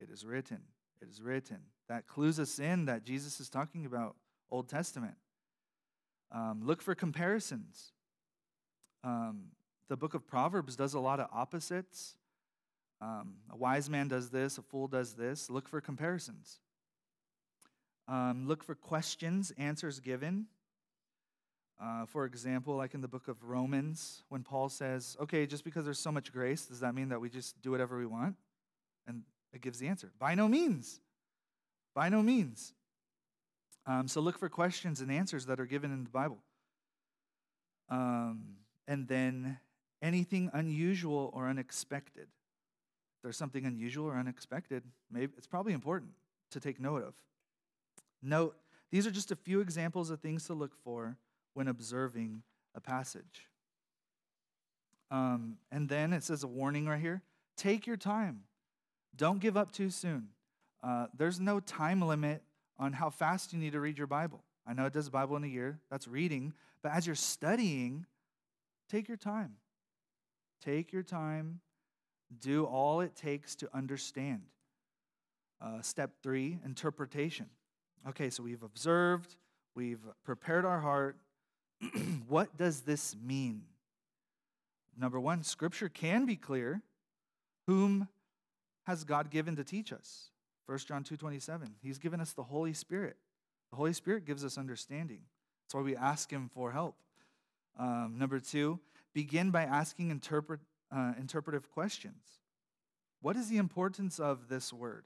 it 0.00 0.10
is 0.10 0.24
written, 0.24 0.60
it 1.00 1.08
is 1.08 1.22
written. 1.22 1.58
That 1.88 2.06
clues 2.06 2.38
us 2.38 2.58
in 2.58 2.86
that 2.86 3.04
Jesus 3.04 3.40
is 3.40 3.48
talking 3.48 3.86
about 3.86 4.16
Old 4.50 4.68
Testament. 4.68 5.14
Um, 6.32 6.62
look 6.64 6.82
for 6.82 6.94
comparisons. 6.94 7.92
Um, 9.02 9.46
the 9.88 9.96
book 9.96 10.14
of 10.14 10.26
Proverbs 10.26 10.76
does 10.76 10.94
a 10.94 11.00
lot 11.00 11.20
of 11.20 11.28
opposites. 11.32 12.16
Um, 13.00 13.34
a 13.50 13.56
wise 13.56 13.88
man 13.88 14.08
does 14.08 14.30
this, 14.30 14.58
a 14.58 14.62
fool 14.62 14.86
does 14.86 15.14
this. 15.14 15.48
Look 15.48 15.68
for 15.68 15.80
comparisons. 15.80 16.60
Um, 18.08 18.46
look 18.46 18.62
for 18.62 18.74
questions, 18.74 19.52
answers 19.56 20.00
given. 20.00 20.46
Uh, 21.80 22.04
for 22.04 22.26
example, 22.26 22.76
like 22.76 22.92
in 22.92 23.00
the 23.00 23.08
book 23.08 23.28
of 23.28 23.42
Romans, 23.42 24.24
when 24.28 24.42
Paul 24.42 24.68
says, 24.68 25.16
okay, 25.18 25.46
just 25.46 25.64
because 25.64 25.84
there's 25.84 25.98
so 25.98 26.12
much 26.12 26.30
grace, 26.30 26.66
does 26.66 26.80
that 26.80 26.94
mean 26.94 27.08
that 27.08 27.20
we 27.20 27.30
just 27.30 27.60
do 27.62 27.70
whatever 27.70 27.96
we 27.98 28.04
want? 28.04 28.36
And 29.06 29.22
it 29.54 29.62
gives 29.62 29.78
the 29.78 29.88
answer 29.88 30.12
by 30.18 30.34
no 30.34 30.46
means. 30.46 31.00
By 31.94 32.10
no 32.10 32.22
means. 32.22 32.74
Um, 33.86 34.08
so 34.08 34.20
look 34.20 34.38
for 34.38 34.50
questions 34.50 35.00
and 35.00 35.10
answers 35.10 35.46
that 35.46 35.58
are 35.58 35.66
given 35.66 35.90
in 35.90 36.04
the 36.04 36.10
Bible. 36.10 36.38
Um, 37.88 38.56
and 38.86 39.08
then 39.08 39.58
anything 40.02 40.50
unusual 40.52 41.30
or 41.32 41.48
unexpected. 41.48 42.28
There's 43.22 43.36
something 43.36 43.64
unusual 43.64 44.06
or 44.06 44.16
unexpected, 44.16 44.82
maybe 45.10 45.32
it's 45.36 45.46
probably 45.46 45.72
important 45.72 46.12
to 46.50 46.60
take 46.60 46.80
note 46.80 47.02
of. 47.02 47.14
Note, 48.22 48.56
these 48.90 49.06
are 49.06 49.10
just 49.10 49.30
a 49.30 49.36
few 49.36 49.60
examples 49.60 50.10
of 50.10 50.20
things 50.20 50.46
to 50.46 50.54
look 50.54 50.74
for 50.82 51.16
when 51.54 51.68
observing 51.68 52.42
a 52.74 52.80
passage. 52.80 53.46
Um, 55.10 55.56
and 55.72 55.88
then 55.88 56.12
it 56.12 56.22
says 56.22 56.44
a 56.44 56.48
warning 56.48 56.86
right 56.86 57.00
here 57.00 57.22
take 57.56 57.86
your 57.86 57.96
time, 57.96 58.44
don't 59.16 59.40
give 59.40 59.56
up 59.56 59.72
too 59.72 59.90
soon. 59.90 60.28
Uh, 60.82 61.06
there's 61.16 61.38
no 61.38 61.60
time 61.60 62.00
limit 62.00 62.42
on 62.78 62.94
how 62.94 63.10
fast 63.10 63.52
you 63.52 63.58
need 63.58 63.72
to 63.72 63.80
read 63.80 63.98
your 63.98 64.06
Bible. 64.06 64.42
I 64.66 64.72
know 64.72 64.86
it 64.86 64.92
does 64.92 65.10
Bible 65.10 65.36
in 65.36 65.44
a 65.44 65.48
year, 65.48 65.78
that's 65.90 66.08
reading, 66.08 66.54
but 66.82 66.92
as 66.92 67.06
you're 67.06 67.16
studying, 67.16 68.06
take 68.88 69.08
your 69.08 69.16
time. 69.16 69.56
Take 70.64 70.92
your 70.92 71.02
time, 71.02 71.60
do 72.38 72.64
all 72.64 73.00
it 73.00 73.14
takes 73.16 73.54
to 73.56 73.68
understand. 73.74 74.42
Uh, 75.60 75.82
step 75.82 76.12
three 76.22 76.58
interpretation. 76.64 77.46
Okay, 78.08 78.30
so 78.30 78.42
we've 78.42 78.62
observed, 78.62 79.36
we've 79.74 80.00
prepared 80.24 80.64
our 80.64 80.80
heart, 80.80 81.16
what 82.28 82.56
does 82.56 82.80
this 82.80 83.14
mean? 83.22 83.62
Number 84.96 85.20
one, 85.20 85.42
Scripture 85.42 85.88
can 85.88 86.26
be 86.26 86.36
clear. 86.36 86.82
Whom 87.66 88.08
has 88.84 89.04
God 89.04 89.30
given 89.30 89.56
to 89.56 89.64
teach 89.64 89.92
us? 89.92 90.30
1 90.66 90.78
John 90.78 91.04
2.27. 91.04 91.70
He's 91.82 91.98
given 91.98 92.20
us 92.20 92.32
the 92.32 92.42
Holy 92.42 92.72
Spirit. 92.72 93.16
The 93.70 93.76
Holy 93.76 93.92
Spirit 93.92 94.24
gives 94.24 94.44
us 94.44 94.58
understanding. 94.58 95.20
That's 95.64 95.74
why 95.74 95.82
we 95.82 95.96
ask 95.96 96.30
Him 96.30 96.50
for 96.52 96.72
help. 96.72 96.96
Um, 97.78 98.16
number 98.18 98.40
two, 98.40 98.80
begin 99.14 99.50
by 99.50 99.62
asking 99.62 100.10
interpret, 100.10 100.60
uh, 100.94 101.12
interpretive 101.18 101.70
questions. 101.70 102.40
What 103.20 103.36
is 103.36 103.48
the 103.48 103.58
importance 103.58 104.18
of 104.18 104.48
this 104.48 104.72
word? 104.72 105.04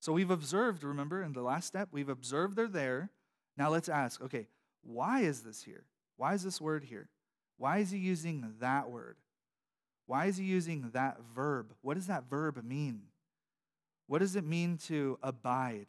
So 0.00 0.12
we've 0.12 0.30
observed, 0.30 0.84
remember, 0.84 1.22
in 1.22 1.32
the 1.32 1.42
last 1.42 1.66
step, 1.66 1.88
we've 1.90 2.08
observed 2.08 2.56
they're 2.56 2.68
there. 2.68 3.10
Now 3.56 3.70
let's 3.70 3.88
ask, 3.88 4.20
okay, 4.22 4.46
why 4.82 5.20
is 5.20 5.42
this 5.42 5.62
here? 5.62 5.84
Why 6.16 6.34
is 6.34 6.42
this 6.42 6.60
word 6.60 6.84
here? 6.84 7.08
Why 7.56 7.78
is 7.78 7.90
he 7.90 7.98
using 7.98 8.54
that 8.60 8.90
word? 8.90 9.16
Why 10.06 10.26
is 10.26 10.36
he 10.36 10.44
using 10.44 10.90
that 10.92 11.18
verb? 11.34 11.74
What 11.82 11.94
does 11.94 12.06
that 12.06 12.30
verb 12.30 12.62
mean? 12.64 13.02
What 14.06 14.20
does 14.20 14.36
it 14.36 14.44
mean 14.44 14.78
to 14.86 15.18
abide 15.22 15.86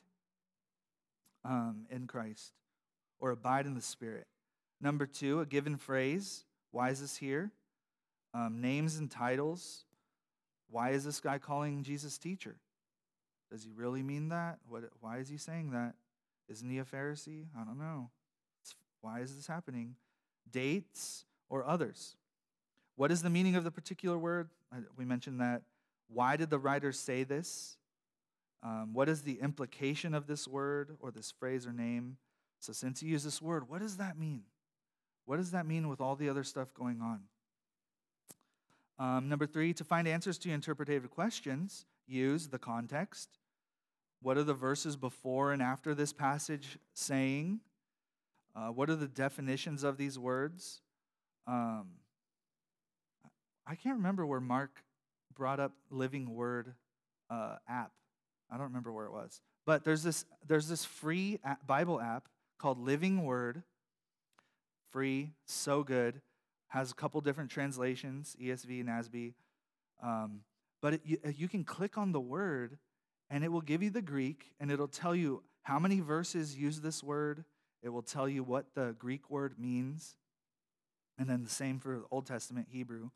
um, 1.45 1.85
in 1.89 2.07
Christ 2.07 2.53
or 3.19 3.31
abide 3.31 3.65
in 3.65 3.75
the 3.75 3.81
Spirit? 3.81 4.27
Number 4.81 5.05
two, 5.05 5.39
a 5.39 5.45
given 5.45 5.77
phrase. 5.77 6.45
Why 6.71 6.89
is 6.89 7.01
this 7.01 7.17
here? 7.17 7.51
Um, 8.33 8.61
names 8.61 8.97
and 8.97 9.09
titles. 9.09 9.85
Why 10.69 10.91
is 10.91 11.03
this 11.03 11.19
guy 11.19 11.37
calling 11.39 11.83
Jesus 11.83 12.17
teacher? 12.17 12.57
Does 13.51 13.63
he 13.63 13.71
really 13.71 14.03
mean 14.03 14.29
that? 14.29 14.59
What, 14.67 14.83
why 15.01 15.17
is 15.17 15.29
he 15.29 15.37
saying 15.37 15.71
that? 15.71 15.95
Isn't 16.47 16.69
he 16.69 16.79
a 16.79 16.83
Pharisee? 16.83 17.45
I 17.59 17.63
don't 17.63 17.79
know. 17.79 18.09
Why 19.01 19.21
is 19.21 19.35
this 19.35 19.47
happening? 19.47 19.95
Dates 20.51 21.25
or 21.49 21.65
others? 21.65 22.15
What 22.95 23.11
is 23.11 23.21
the 23.21 23.29
meaning 23.29 23.55
of 23.55 23.63
the 23.63 23.71
particular 23.71 24.17
word? 24.17 24.49
We 24.97 25.05
mentioned 25.05 25.39
that. 25.39 25.61
Why 26.11 26.35
did 26.35 26.49
the 26.49 26.59
writer 26.59 26.91
say 26.91 27.23
this? 27.23 27.77
Um, 28.61 28.93
what 28.93 29.07
is 29.07 29.21
the 29.21 29.39
implication 29.41 30.13
of 30.13 30.27
this 30.27 30.47
word 30.47 30.97
or 30.99 31.11
this 31.11 31.31
phrase 31.31 31.65
or 31.65 31.71
name? 31.71 32.17
So, 32.59 32.73
since 32.73 32.99
he 32.99 33.07
used 33.07 33.25
this 33.25 33.41
word, 33.41 33.69
what 33.69 33.79
does 33.79 33.97
that 33.97 34.17
mean? 34.17 34.43
What 35.25 35.37
does 35.37 35.51
that 35.51 35.65
mean 35.65 35.87
with 35.87 36.01
all 36.01 36.15
the 36.15 36.27
other 36.27 36.43
stuff 36.43 36.73
going 36.73 37.01
on? 37.01 37.21
Um, 38.99 39.29
number 39.29 39.47
three, 39.47 39.73
to 39.73 39.83
find 39.85 40.07
answers 40.07 40.37
to 40.39 40.51
interpretative 40.51 41.09
questions, 41.09 41.85
use 42.05 42.49
the 42.49 42.59
context. 42.59 43.39
What 44.21 44.37
are 44.37 44.43
the 44.43 44.53
verses 44.53 44.97
before 44.97 45.53
and 45.53 45.61
after 45.61 45.95
this 45.95 46.11
passage 46.11 46.77
saying? 46.93 47.61
Uh, 48.53 48.67
what 48.67 48.89
are 48.89 48.97
the 48.97 49.07
definitions 49.07 49.83
of 49.83 49.95
these 49.95 50.19
words? 50.19 50.81
Um, 51.47 51.87
I 53.65 53.75
can't 53.75 53.97
remember 53.97 54.25
where 54.25 54.41
Mark 54.41 54.83
brought 55.33 55.61
up 55.61 55.71
Living 55.89 56.35
Word 56.35 56.73
uh, 57.29 57.55
app. 57.69 57.91
I 58.51 58.57
don't 58.57 58.67
remember 58.67 58.91
where 58.91 59.05
it 59.05 59.11
was, 59.13 59.39
but 59.65 59.85
there's 59.85 60.03
this 60.03 60.25
there's 60.45 60.67
this 60.67 60.83
free 60.83 61.39
Bible 61.65 62.01
app 62.01 62.27
called 62.57 62.79
Living 62.79 63.23
Word. 63.23 63.63
Free, 64.91 65.33
so 65.45 65.83
good. 65.83 66.19
Has 66.69 66.91
a 66.91 66.95
couple 66.95 67.21
different 67.21 67.51
translations, 67.51 68.35
ESV, 68.41 68.85
NASB. 68.85 69.33
Um, 70.01 70.41
but 70.81 70.95
it, 70.95 71.01
you, 71.03 71.17
you 71.35 71.47
can 71.47 71.63
click 71.63 71.97
on 71.97 72.11
the 72.11 72.19
word 72.19 72.77
and 73.29 73.43
it 73.43 73.51
will 73.51 73.61
give 73.61 73.83
you 73.83 73.89
the 73.89 74.01
Greek 74.01 74.51
and 74.59 74.71
it'll 74.71 74.87
tell 74.87 75.15
you 75.15 75.43
how 75.63 75.79
many 75.79 75.99
verses 75.99 76.55
use 76.55 76.81
this 76.81 77.03
word. 77.03 77.43
It 77.83 77.89
will 77.89 78.01
tell 78.01 78.27
you 78.29 78.43
what 78.43 78.73
the 78.75 78.95
Greek 78.97 79.29
word 79.29 79.55
means. 79.59 80.15
And 81.17 81.29
then 81.29 81.43
the 81.43 81.49
same 81.49 81.79
for 81.79 82.03
Old 82.11 82.25
Testament 82.25 82.67
Hebrew. 82.71 83.09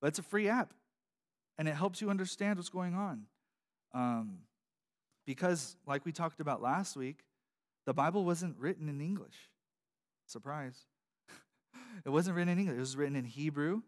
But 0.00 0.08
it's 0.08 0.18
a 0.18 0.22
free 0.22 0.48
app 0.48 0.74
and 1.58 1.66
it 1.66 1.74
helps 1.74 2.00
you 2.00 2.10
understand 2.10 2.58
what's 2.58 2.68
going 2.68 2.94
on. 2.94 3.24
Um, 3.92 4.38
because, 5.26 5.76
like 5.86 6.04
we 6.06 6.12
talked 6.12 6.40
about 6.40 6.62
last 6.62 6.96
week, 6.96 7.18
the 7.84 7.92
Bible 7.92 8.24
wasn't 8.24 8.56
written 8.58 8.88
in 8.88 9.00
English. 9.00 9.50
Surprise. 10.26 10.86
It 12.04 12.10
wasn't 12.10 12.36
written 12.36 12.52
in 12.52 12.58
English, 12.58 12.76
it 12.76 12.80
was 12.80 12.96
written 12.96 13.16
in 13.16 13.24
Hebrew 13.24 13.82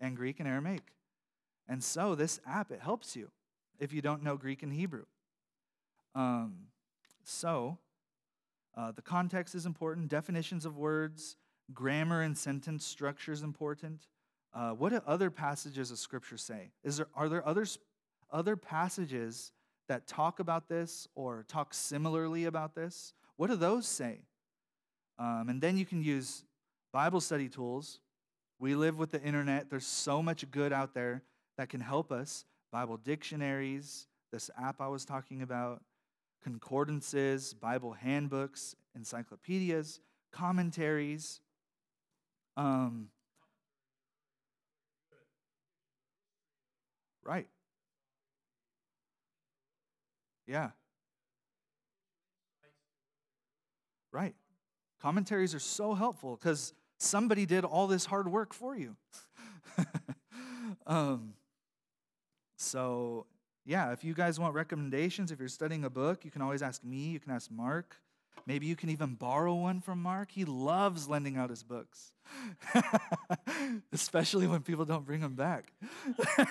and 0.00 0.16
Greek 0.16 0.40
and 0.40 0.48
Aramaic. 0.48 0.92
And 1.68 1.82
so 1.82 2.14
this 2.14 2.40
app, 2.46 2.70
it 2.70 2.80
helps 2.80 3.16
you 3.16 3.30
if 3.78 3.92
you 3.92 4.00
don't 4.00 4.22
know 4.22 4.36
Greek 4.36 4.62
and 4.62 4.72
Hebrew. 4.72 5.04
Um, 6.14 6.68
so 7.24 7.78
uh, 8.76 8.92
the 8.92 9.02
context 9.02 9.54
is 9.54 9.66
important, 9.66 10.08
definitions 10.08 10.64
of 10.64 10.76
words, 10.76 11.36
grammar 11.72 12.22
and 12.22 12.36
sentence 12.36 12.86
structure 12.86 13.32
is 13.32 13.42
important. 13.42 14.06
Uh, 14.54 14.70
what 14.70 14.90
do 14.90 15.00
other 15.06 15.30
passages 15.30 15.90
of 15.90 15.98
Scripture 15.98 16.36
say? 16.38 16.70
Is 16.84 16.98
there, 16.98 17.08
are 17.14 17.28
there 17.28 17.46
others, 17.46 17.78
other 18.32 18.56
passages 18.56 19.52
that 19.88 20.06
talk 20.06 20.40
about 20.40 20.68
this 20.68 21.08
or 21.14 21.44
talk 21.48 21.74
similarly 21.74 22.44
about 22.44 22.74
this? 22.74 23.12
What 23.36 23.50
do 23.50 23.56
those 23.56 23.86
say? 23.86 24.20
Um, 25.18 25.48
and 25.48 25.60
then 25.60 25.76
you 25.76 25.84
can 25.84 26.02
use 26.02 26.44
Bible 26.96 27.20
study 27.20 27.50
tools. 27.50 28.00
We 28.58 28.74
live 28.74 28.98
with 28.98 29.10
the 29.10 29.20
internet, 29.22 29.68
there's 29.68 29.84
so 29.84 30.22
much 30.22 30.50
good 30.50 30.72
out 30.72 30.94
there 30.94 31.24
that 31.58 31.68
can 31.68 31.82
help 31.82 32.10
us 32.10 32.46
Bible 32.72 32.96
dictionaries, 32.96 34.06
this 34.32 34.50
app 34.58 34.80
I 34.80 34.88
was 34.88 35.04
talking 35.04 35.42
about, 35.42 35.82
concordances, 36.42 37.52
Bible 37.52 37.92
handbooks, 37.92 38.74
encyclopedias, 38.94 40.00
commentaries. 40.32 41.42
Um, 42.56 43.10
right. 47.26 47.46
Yeah. 50.46 50.70
Right. 54.12 54.34
Commentaries 55.02 55.54
are 55.54 55.58
so 55.58 55.92
helpful 55.92 56.38
because 56.40 56.72
somebody 57.06 57.46
did 57.46 57.64
all 57.64 57.86
this 57.86 58.04
hard 58.04 58.30
work 58.30 58.52
for 58.52 58.76
you. 58.76 58.96
um, 60.86 61.34
so, 62.56 63.26
yeah, 63.64 63.92
if 63.92 64.04
you 64.04 64.14
guys 64.14 64.40
want 64.40 64.54
recommendations, 64.54 65.30
if 65.30 65.38
you're 65.38 65.48
studying 65.48 65.84
a 65.84 65.90
book, 65.90 66.24
you 66.24 66.30
can 66.30 66.42
always 66.42 66.62
ask 66.62 66.84
me, 66.84 67.08
you 67.08 67.20
can 67.20 67.32
ask 67.32 67.50
Mark. 67.50 67.96
Maybe 68.46 68.66
you 68.66 68.76
can 68.76 68.90
even 68.90 69.14
borrow 69.14 69.54
one 69.54 69.80
from 69.80 70.00
Mark. 70.00 70.30
He 70.30 70.44
loves 70.44 71.08
lending 71.08 71.36
out 71.36 71.50
his 71.50 71.64
books, 71.64 72.12
especially 73.92 74.46
when 74.46 74.62
people 74.62 74.84
don't 74.84 75.04
bring 75.04 75.20
them 75.20 75.34
back. 75.34 75.72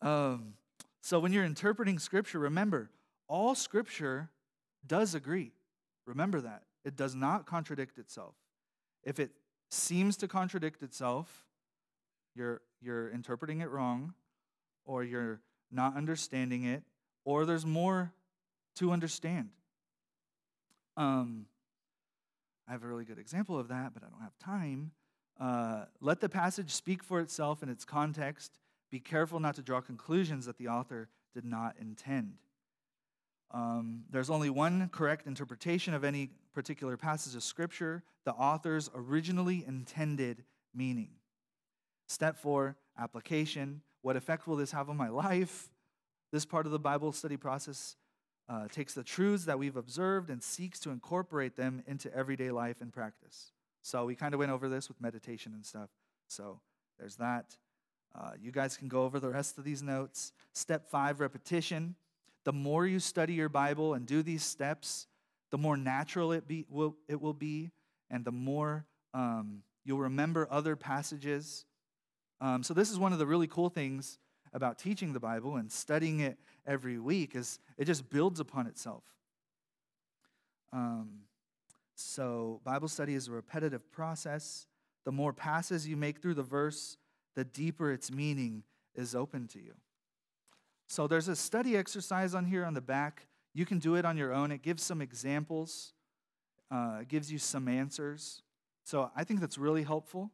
um, 0.00 0.54
so, 1.02 1.20
when 1.20 1.32
you're 1.32 1.44
interpreting 1.44 1.98
scripture, 1.98 2.38
remember, 2.38 2.90
all 3.28 3.54
scripture 3.54 4.30
does 4.86 5.14
agree. 5.14 5.52
Remember 6.06 6.40
that. 6.40 6.62
It 6.84 6.96
does 6.96 7.14
not 7.14 7.46
contradict 7.46 7.98
itself. 7.98 8.34
If 9.04 9.18
it 9.18 9.30
seems 9.70 10.16
to 10.18 10.28
contradict 10.28 10.82
itself, 10.82 11.46
you're, 12.34 12.62
you're 12.80 13.10
interpreting 13.10 13.60
it 13.60 13.70
wrong, 13.70 14.14
or 14.84 15.04
you're 15.04 15.40
not 15.70 15.96
understanding 15.96 16.64
it, 16.64 16.82
or 17.24 17.44
there's 17.44 17.66
more 17.66 18.12
to 18.76 18.92
understand. 18.92 19.50
Um, 20.96 21.46
I 22.66 22.72
have 22.72 22.84
a 22.84 22.86
really 22.86 23.04
good 23.04 23.18
example 23.18 23.58
of 23.58 23.68
that, 23.68 23.92
but 23.94 24.02
I 24.02 24.08
don't 24.08 24.22
have 24.22 24.38
time. 24.38 24.92
Uh, 25.40 25.84
let 26.00 26.20
the 26.20 26.28
passage 26.28 26.70
speak 26.70 27.02
for 27.02 27.20
itself 27.20 27.62
in 27.62 27.68
its 27.68 27.84
context. 27.84 28.58
Be 28.90 29.00
careful 29.00 29.40
not 29.40 29.54
to 29.56 29.62
draw 29.62 29.80
conclusions 29.80 30.46
that 30.46 30.58
the 30.58 30.68
author 30.68 31.08
did 31.34 31.44
not 31.44 31.76
intend. 31.80 32.38
Um, 33.50 34.04
there's 34.10 34.30
only 34.30 34.50
one 34.50 34.88
correct 34.90 35.26
interpretation 35.26 35.94
of 35.94 36.04
any 36.04 36.30
particular 36.52 36.96
passage 36.96 37.34
of 37.34 37.42
Scripture 37.42 38.02
the 38.24 38.34
author's 38.34 38.90
originally 38.94 39.64
intended 39.66 40.44
meaning. 40.74 41.08
Step 42.08 42.36
four 42.36 42.76
application. 42.98 43.80
What 44.02 44.16
effect 44.16 44.46
will 44.46 44.56
this 44.56 44.72
have 44.72 44.90
on 44.90 44.98
my 44.98 45.08
life? 45.08 45.70
This 46.30 46.44
part 46.44 46.66
of 46.66 46.72
the 46.72 46.78
Bible 46.78 47.12
study 47.12 47.38
process 47.38 47.96
uh, 48.46 48.68
takes 48.68 48.92
the 48.92 49.02
truths 49.02 49.46
that 49.46 49.58
we've 49.58 49.76
observed 49.76 50.28
and 50.28 50.42
seeks 50.42 50.78
to 50.80 50.90
incorporate 50.90 51.56
them 51.56 51.82
into 51.86 52.14
everyday 52.14 52.50
life 52.50 52.82
and 52.82 52.92
practice. 52.92 53.52
So 53.80 54.04
we 54.04 54.14
kind 54.14 54.34
of 54.34 54.40
went 54.40 54.52
over 54.52 54.68
this 54.68 54.88
with 54.88 55.00
meditation 55.00 55.54
and 55.54 55.64
stuff. 55.64 55.88
So 56.28 56.60
there's 56.98 57.16
that. 57.16 57.56
Uh, 58.14 58.32
you 58.38 58.52
guys 58.52 58.76
can 58.76 58.88
go 58.88 59.04
over 59.04 59.18
the 59.18 59.30
rest 59.30 59.56
of 59.56 59.64
these 59.64 59.82
notes. 59.82 60.32
Step 60.52 60.90
five 60.90 61.20
repetition. 61.20 61.94
The 62.48 62.52
more 62.52 62.86
you 62.86 62.98
study 62.98 63.34
your 63.34 63.50
Bible 63.50 63.92
and 63.92 64.06
do 64.06 64.22
these 64.22 64.42
steps, 64.42 65.06
the 65.50 65.58
more 65.58 65.76
natural 65.76 66.32
it, 66.32 66.48
be, 66.48 66.64
will, 66.70 66.96
it 67.06 67.20
will 67.20 67.34
be, 67.34 67.70
and 68.10 68.24
the 68.24 68.32
more 68.32 68.86
um, 69.12 69.62
you'll 69.84 69.98
remember 69.98 70.48
other 70.50 70.74
passages 70.74 71.66
um, 72.40 72.62
so 72.62 72.74
this 72.74 72.90
is 72.90 72.98
one 72.98 73.12
of 73.12 73.18
the 73.18 73.26
really 73.26 73.46
cool 73.46 73.68
things 73.68 74.18
about 74.52 74.78
teaching 74.78 75.12
the 75.12 75.20
Bible 75.20 75.56
and 75.56 75.70
studying 75.70 76.20
it 76.20 76.38
every 76.66 76.98
week 76.98 77.34
is 77.34 77.58
it 77.76 77.84
just 77.84 78.08
builds 78.10 78.40
upon 78.40 78.66
itself. 78.66 79.02
Um, 80.72 81.20
so 81.94 82.60
Bible 82.64 82.88
study 82.88 83.14
is 83.14 83.28
a 83.28 83.32
repetitive 83.32 83.90
process. 83.90 84.66
The 85.04 85.12
more 85.12 85.32
passes 85.32 85.88
you 85.88 85.96
make 85.96 86.20
through 86.22 86.34
the 86.34 86.42
verse, 86.42 86.96
the 87.34 87.44
deeper 87.44 87.92
its 87.92 88.12
meaning 88.12 88.62
is 88.94 89.14
open 89.14 89.48
to 89.48 89.58
you. 89.58 89.74
So 90.88 91.06
there's 91.06 91.28
a 91.28 91.36
study 91.36 91.76
exercise 91.76 92.34
on 92.34 92.46
here 92.46 92.64
on 92.64 92.72
the 92.72 92.80
back. 92.80 93.26
You 93.54 93.66
can 93.66 93.78
do 93.78 93.94
it 93.94 94.06
on 94.06 94.16
your 94.16 94.32
own. 94.32 94.50
It 94.50 94.62
gives 94.62 94.82
some 94.82 95.02
examples, 95.02 95.92
uh, 96.70 97.00
it 97.02 97.08
gives 97.08 97.30
you 97.30 97.38
some 97.38 97.68
answers. 97.68 98.42
So 98.84 99.10
I 99.14 99.24
think 99.24 99.40
that's 99.40 99.58
really 99.58 99.82
helpful. 99.82 100.30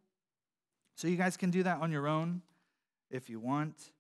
So 0.96 1.08
you 1.08 1.16
guys 1.16 1.36
can 1.36 1.50
do 1.50 1.64
that 1.64 1.80
on 1.80 1.90
your 1.90 2.06
own 2.06 2.42
if 3.10 3.28
you 3.28 3.40
want. 3.40 3.90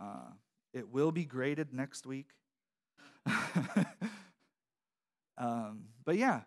Uh, 0.00 0.30
it 0.72 0.88
will 0.88 1.12
be 1.12 1.26
graded 1.26 1.74
next 1.74 2.06
week. 2.06 2.30
um, 5.38 5.84
but 6.04 6.16
yeah, 6.16 6.40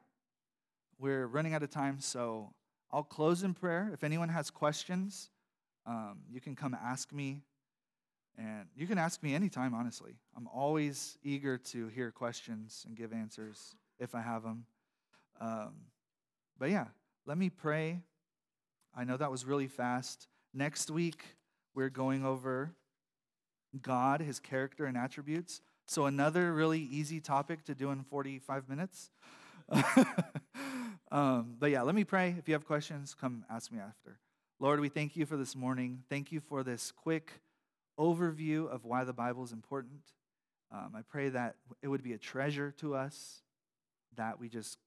we're 0.97 1.27
running 1.27 1.53
out 1.53 1.61
of 1.61 1.69
time, 1.69 1.99
so 1.99 2.53
I'll 2.91 3.03
close 3.03 3.43
in 3.43 3.53
prayer. 3.53 3.91
If 3.93 4.03
anyone 4.03 4.29
has 4.29 4.49
questions, 4.49 5.29
um, 5.85 6.21
you 6.31 6.41
can 6.41 6.55
come 6.55 6.75
ask 6.75 7.13
me. 7.13 7.43
And 8.37 8.67
you 8.75 8.85
can 8.85 8.97
ask 8.97 9.23
me 9.23 9.33
anytime, 9.33 9.73
honestly. 9.73 10.13
I'm 10.35 10.47
always 10.53 11.17
eager 11.23 11.57
to 11.57 11.87
hear 11.87 12.11
questions 12.11 12.83
and 12.87 12.95
give 12.95 13.11
answers 13.11 13.75
if 13.99 14.13
I 14.13 14.21
have 14.21 14.43
them. 14.43 14.65
Um, 15.41 15.73
but 16.59 16.69
yeah, 16.69 16.85
let 17.25 17.37
me 17.37 17.49
pray. 17.49 18.01
I 18.95 19.03
know 19.03 19.17
that 19.17 19.31
was 19.31 19.45
really 19.45 19.67
fast. 19.67 20.27
Next 20.53 20.91
week, 20.91 21.23
we're 21.73 21.89
going 21.89 22.23
over 22.25 22.73
God, 23.81 24.21
his 24.21 24.39
character 24.39 24.85
and 24.85 24.97
attributes. 24.97 25.61
So, 25.87 26.05
another 26.05 26.53
really 26.53 26.81
easy 26.81 27.19
topic 27.19 27.63
to 27.65 27.75
do 27.75 27.91
in 27.91 28.03
45 28.03 28.69
minutes. 28.69 29.09
um, 31.11 31.55
but 31.59 31.71
yeah, 31.71 31.81
let 31.81 31.95
me 31.95 32.03
pray. 32.03 32.35
If 32.37 32.47
you 32.47 32.53
have 32.53 32.65
questions, 32.65 33.15
come 33.19 33.45
ask 33.49 33.71
me 33.71 33.79
after. 33.79 34.19
Lord, 34.59 34.79
we 34.79 34.89
thank 34.89 35.15
you 35.15 35.25
for 35.25 35.37
this 35.37 35.55
morning. 35.55 36.03
Thank 36.09 36.31
you 36.31 36.39
for 36.39 36.63
this 36.63 36.91
quick 36.91 37.31
overview 37.99 38.69
of 38.69 38.85
why 38.85 39.03
the 39.03 39.13
Bible 39.13 39.43
is 39.43 39.51
important. 39.51 40.01
Um, 40.71 40.93
I 40.95 41.01
pray 41.01 41.29
that 41.29 41.55
it 41.81 41.87
would 41.87 42.03
be 42.03 42.13
a 42.13 42.17
treasure 42.17 42.71
to 42.79 42.95
us, 42.95 43.41
that 44.15 44.39
we 44.39 44.49
just 44.49 44.77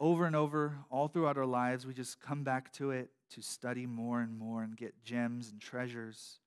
over 0.00 0.26
and 0.26 0.36
over, 0.36 0.78
all 0.90 1.08
throughout 1.08 1.36
our 1.36 1.46
lives, 1.46 1.84
we 1.84 1.92
just 1.92 2.20
come 2.20 2.44
back 2.44 2.72
to 2.74 2.92
it 2.92 3.10
to 3.30 3.42
study 3.42 3.84
more 3.84 4.20
and 4.20 4.38
more 4.38 4.62
and 4.62 4.76
get 4.76 4.94
gems 5.02 5.50
and 5.50 5.60
treasures 5.60 6.38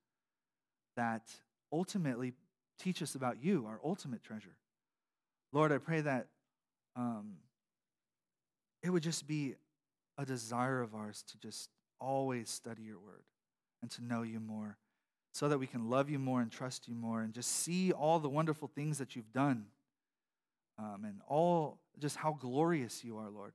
that 0.96 1.30
ultimately 1.70 2.32
teach 2.78 3.02
us 3.02 3.14
about 3.14 3.42
you, 3.42 3.66
our 3.66 3.78
ultimate 3.84 4.22
treasure. 4.22 4.56
Lord, 5.52 5.70
I 5.70 5.78
pray 5.78 6.00
that 6.00 6.28
um, 6.96 7.34
it 8.82 8.90
would 8.90 9.02
just 9.02 9.26
be 9.26 9.54
a 10.18 10.24
desire 10.24 10.80
of 10.80 10.94
ours 10.94 11.22
to 11.28 11.38
just 11.38 11.68
always 12.00 12.50
study 12.50 12.82
your 12.82 12.98
word 12.98 13.24
and 13.82 13.90
to 13.92 14.04
know 14.04 14.22
you 14.22 14.40
more 14.40 14.78
so 15.32 15.48
that 15.48 15.58
we 15.58 15.66
can 15.66 15.88
love 15.88 16.10
you 16.10 16.18
more 16.18 16.40
and 16.42 16.52
trust 16.52 16.86
you 16.86 16.94
more 16.94 17.22
and 17.22 17.32
just 17.32 17.50
see 17.50 17.90
all 17.90 18.18
the 18.18 18.28
wonderful 18.28 18.68
things 18.68 18.98
that 18.98 19.16
you've 19.16 19.32
done 19.32 19.64
um, 20.78 21.04
and 21.04 21.20
all 21.26 21.78
just 21.98 22.16
how 22.16 22.36
glorious 22.38 23.02
you 23.02 23.16
are, 23.16 23.30
Lord. 23.30 23.54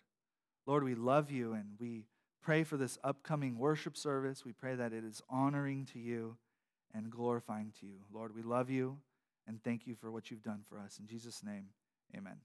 Lord, 0.65 0.83
we 0.83 0.95
love 0.95 1.31
you 1.31 1.53
and 1.53 1.65
we 1.79 2.05
pray 2.41 2.63
for 2.63 2.77
this 2.77 2.97
upcoming 3.03 3.57
worship 3.57 3.95
service. 3.95 4.43
We 4.43 4.53
pray 4.53 4.75
that 4.75 4.91
it 4.91 5.03
is 5.03 5.21
honoring 5.29 5.85
to 5.93 5.99
you 5.99 6.37
and 6.93 7.11
glorifying 7.11 7.73
to 7.79 7.85
you. 7.85 7.99
Lord, 8.11 8.35
we 8.35 8.41
love 8.41 8.69
you 8.69 8.97
and 9.47 9.63
thank 9.63 9.85
you 9.85 9.95
for 9.95 10.11
what 10.11 10.31
you've 10.31 10.43
done 10.43 10.61
for 10.67 10.79
us. 10.79 10.97
In 10.99 11.07
Jesus' 11.07 11.43
name, 11.43 11.67
amen. 12.15 12.37